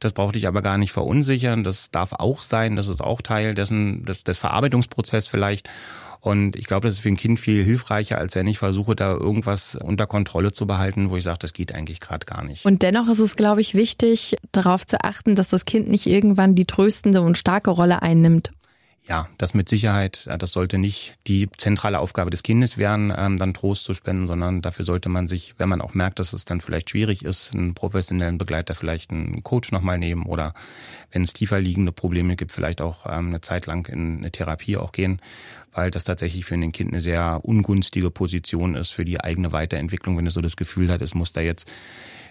Das 0.00 0.12
brauchte 0.12 0.38
ich 0.38 0.46
aber 0.46 0.60
gar 0.60 0.78
nicht 0.78 0.92
verunsichern. 0.92 1.64
Das 1.64 1.90
darf 1.90 2.12
auch 2.12 2.42
sein. 2.42 2.76
Das 2.76 2.88
ist 2.88 3.00
auch 3.00 3.22
Teil 3.22 3.54
dessen, 3.54 4.04
des, 4.04 4.22
des 4.24 4.38
Verarbeitungsprozesses 4.38 5.28
vielleicht. 5.28 5.68
Und 6.24 6.56
ich 6.56 6.64
glaube, 6.64 6.88
das 6.88 6.94
ist 6.94 7.00
für 7.00 7.10
ein 7.10 7.18
Kind 7.18 7.38
viel 7.38 7.62
hilfreicher, 7.62 8.16
als 8.16 8.34
wenn 8.34 8.46
ich 8.46 8.56
versuche, 8.58 8.96
da 8.96 9.12
irgendwas 9.12 9.76
unter 9.76 10.06
Kontrolle 10.06 10.52
zu 10.52 10.66
behalten, 10.66 11.10
wo 11.10 11.18
ich 11.18 11.24
sage, 11.24 11.40
das 11.40 11.52
geht 11.52 11.74
eigentlich 11.74 12.00
gerade 12.00 12.24
gar 12.24 12.42
nicht. 12.42 12.64
Und 12.64 12.80
dennoch 12.82 13.10
ist 13.10 13.18
es, 13.18 13.36
glaube 13.36 13.60
ich, 13.60 13.74
wichtig, 13.74 14.34
darauf 14.50 14.86
zu 14.86 15.04
achten, 15.04 15.34
dass 15.34 15.48
das 15.48 15.66
Kind 15.66 15.86
nicht 15.88 16.06
irgendwann 16.06 16.54
die 16.54 16.64
tröstende 16.64 17.20
und 17.20 17.36
starke 17.36 17.68
Rolle 17.70 18.00
einnimmt 18.00 18.52
ja, 19.06 19.28
das 19.36 19.52
mit 19.52 19.68
Sicherheit, 19.68 20.26
das 20.38 20.52
sollte 20.52 20.78
nicht 20.78 21.18
die 21.26 21.50
zentrale 21.58 21.98
Aufgabe 21.98 22.30
des 22.30 22.42
Kindes 22.42 22.78
werden, 22.78 23.12
ähm, 23.14 23.36
dann 23.36 23.52
Trost 23.52 23.84
zu 23.84 23.92
spenden, 23.92 24.26
sondern 24.26 24.62
dafür 24.62 24.84
sollte 24.84 25.10
man 25.10 25.26
sich, 25.26 25.54
wenn 25.58 25.68
man 25.68 25.82
auch 25.82 25.92
merkt, 25.92 26.18
dass 26.18 26.32
es 26.32 26.46
dann 26.46 26.62
vielleicht 26.62 26.90
schwierig 26.90 27.22
ist, 27.22 27.54
einen 27.54 27.74
professionellen 27.74 28.38
Begleiter, 28.38 28.74
vielleicht 28.74 29.10
einen 29.10 29.42
Coach 29.42 29.72
nochmal 29.72 29.98
nehmen 29.98 30.24
oder 30.24 30.54
wenn 31.12 31.22
es 31.22 31.34
tiefer 31.34 31.60
liegende 31.60 31.92
Probleme 31.92 32.34
gibt, 32.36 32.50
vielleicht 32.50 32.80
auch 32.80 33.04
ähm, 33.04 33.28
eine 33.28 33.42
Zeit 33.42 33.66
lang 33.66 33.86
in 33.88 34.18
eine 34.18 34.30
Therapie 34.30 34.78
auch 34.78 34.92
gehen, 34.92 35.20
weil 35.74 35.90
das 35.90 36.04
tatsächlich 36.04 36.44
für 36.44 36.54
ein 36.54 36.72
Kind 36.72 36.92
eine 36.92 37.00
sehr 37.00 37.40
ungünstige 37.42 38.10
Position 38.10 38.74
ist 38.74 38.92
für 38.92 39.04
die 39.04 39.20
eigene 39.20 39.52
Weiterentwicklung, 39.52 40.16
wenn 40.16 40.26
es 40.26 40.34
so 40.34 40.40
das 40.40 40.56
Gefühl 40.56 40.90
hat, 40.90 41.02
es 41.02 41.14
muss 41.14 41.32
da 41.32 41.40
jetzt 41.40 41.70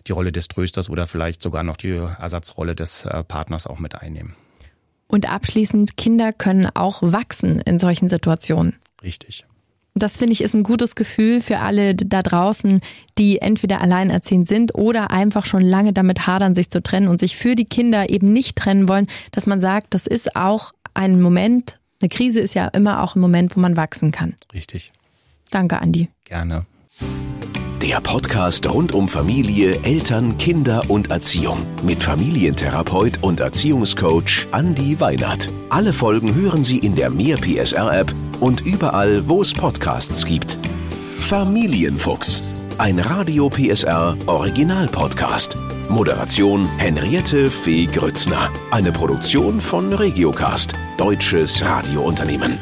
die 0.07 0.11
Rolle 0.11 0.31
des 0.31 0.47
Trösters 0.47 0.89
oder 0.89 1.07
vielleicht 1.07 1.41
sogar 1.41 1.63
noch 1.63 1.77
die 1.77 1.91
Ersatzrolle 1.91 2.75
des 2.75 3.05
äh, 3.05 3.23
Partners 3.23 3.67
auch 3.67 3.79
mit 3.79 3.95
einnehmen. 3.95 4.35
Und 5.07 5.31
abschließend, 5.31 5.95
Kinder 5.97 6.33
können 6.33 6.67
auch 6.73 7.01
wachsen 7.03 7.61
in 7.61 7.79
solchen 7.79 8.09
Situationen. 8.09 8.75
Richtig. 9.03 9.45
Das 9.95 10.17
finde 10.17 10.33
ich 10.33 10.41
ist 10.41 10.55
ein 10.55 10.63
gutes 10.63 10.95
Gefühl 10.95 11.39
für 11.39 11.59
alle 11.59 11.93
da 11.93 12.23
draußen, 12.23 12.81
die 13.19 13.39
entweder 13.39 13.79
alleinerziehend 13.79 14.47
sind 14.47 14.73
oder 14.73 15.11
einfach 15.11 15.45
schon 15.45 15.61
lange 15.61 15.93
damit 15.93 16.25
hadern, 16.25 16.55
sich 16.55 16.71
zu 16.71 16.81
trennen 16.81 17.07
und 17.07 17.19
sich 17.19 17.35
für 17.35 17.53
die 17.53 17.65
Kinder 17.65 18.09
eben 18.09 18.33
nicht 18.33 18.57
trennen 18.57 18.89
wollen, 18.89 19.07
dass 19.31 19.45
man 19.45 19.61
sagt, 19.61 19.93
das 19.93 20.07
ist 20.07 20.35
auch 20.35 20.73
ein 20.95 21.21
Moment, 21.21 21.79
eine 22.03 22.09
Krise 22.09 22.41
ist 22.41 22.53
ja 22.53 22.67
immer 22.67 23.01
auch 23.01 23.15
ein 23.15 23.21
Moment, 23.21 23.55
wo 23.55 23.61
man 23.61 23.77
wachsen 23.77 24.11
kann. 24.11 24.35
Richtig. 24.53 24.91
Danke, 25.51 25.81
Andi. 25.81 26.09
Gerne. 26.25 26.65
Der 27.81 28.01
Podcast 28.01 28.69
rund 28.69 28.93
um 28.93 29.07
Familie, 29.07 29.79
Eltern, 29.83 30.37
Kinder 30.37 30.83
und 30.89 31.11
Erziehung 31.11 31.65
mit 31.83 32.03
Familientherapeut 32.03 33.19
und 33.21 33.39
Erziehungscoach 33.39 34.47
Andi 34.51 34.99
Weinert. 34.99 35.47
Alle 35.69 35.93
Folgen 35.93 36.35
hören 36.35 36.65
Sie 36.65 36.79
in 36.79 36.95
der 36.95 37.09
Mehr 37.09 37.37
PSR 37.37 37.99
App 37.99 38.13
und 38.41 38.61
überall, 38.61 39.27
wo 39.29 39.41
es 39.41 39.53
Podcasts 39.53 40.25
gibt. 40.25 40.57
Familienfuchs, 41.19 42.41
ein 42.77 42.99
Radio 42.99 43.49
PSR 43.49 44.17
Original 44.25 44.87
Podcast. 44.87 45.57
Moderation 45.89 46.65
Henriette 46.77 47.51
Fee 47.51 47.85
Grützner, 47.85 48.49
eine 48.71 48.91
Produktion 48.91 49.61
von 49.61 49.93
Regiocast, 49.93 50.73
deutsches 50.97 51.63
Radiounternehmen. 51.63 52.57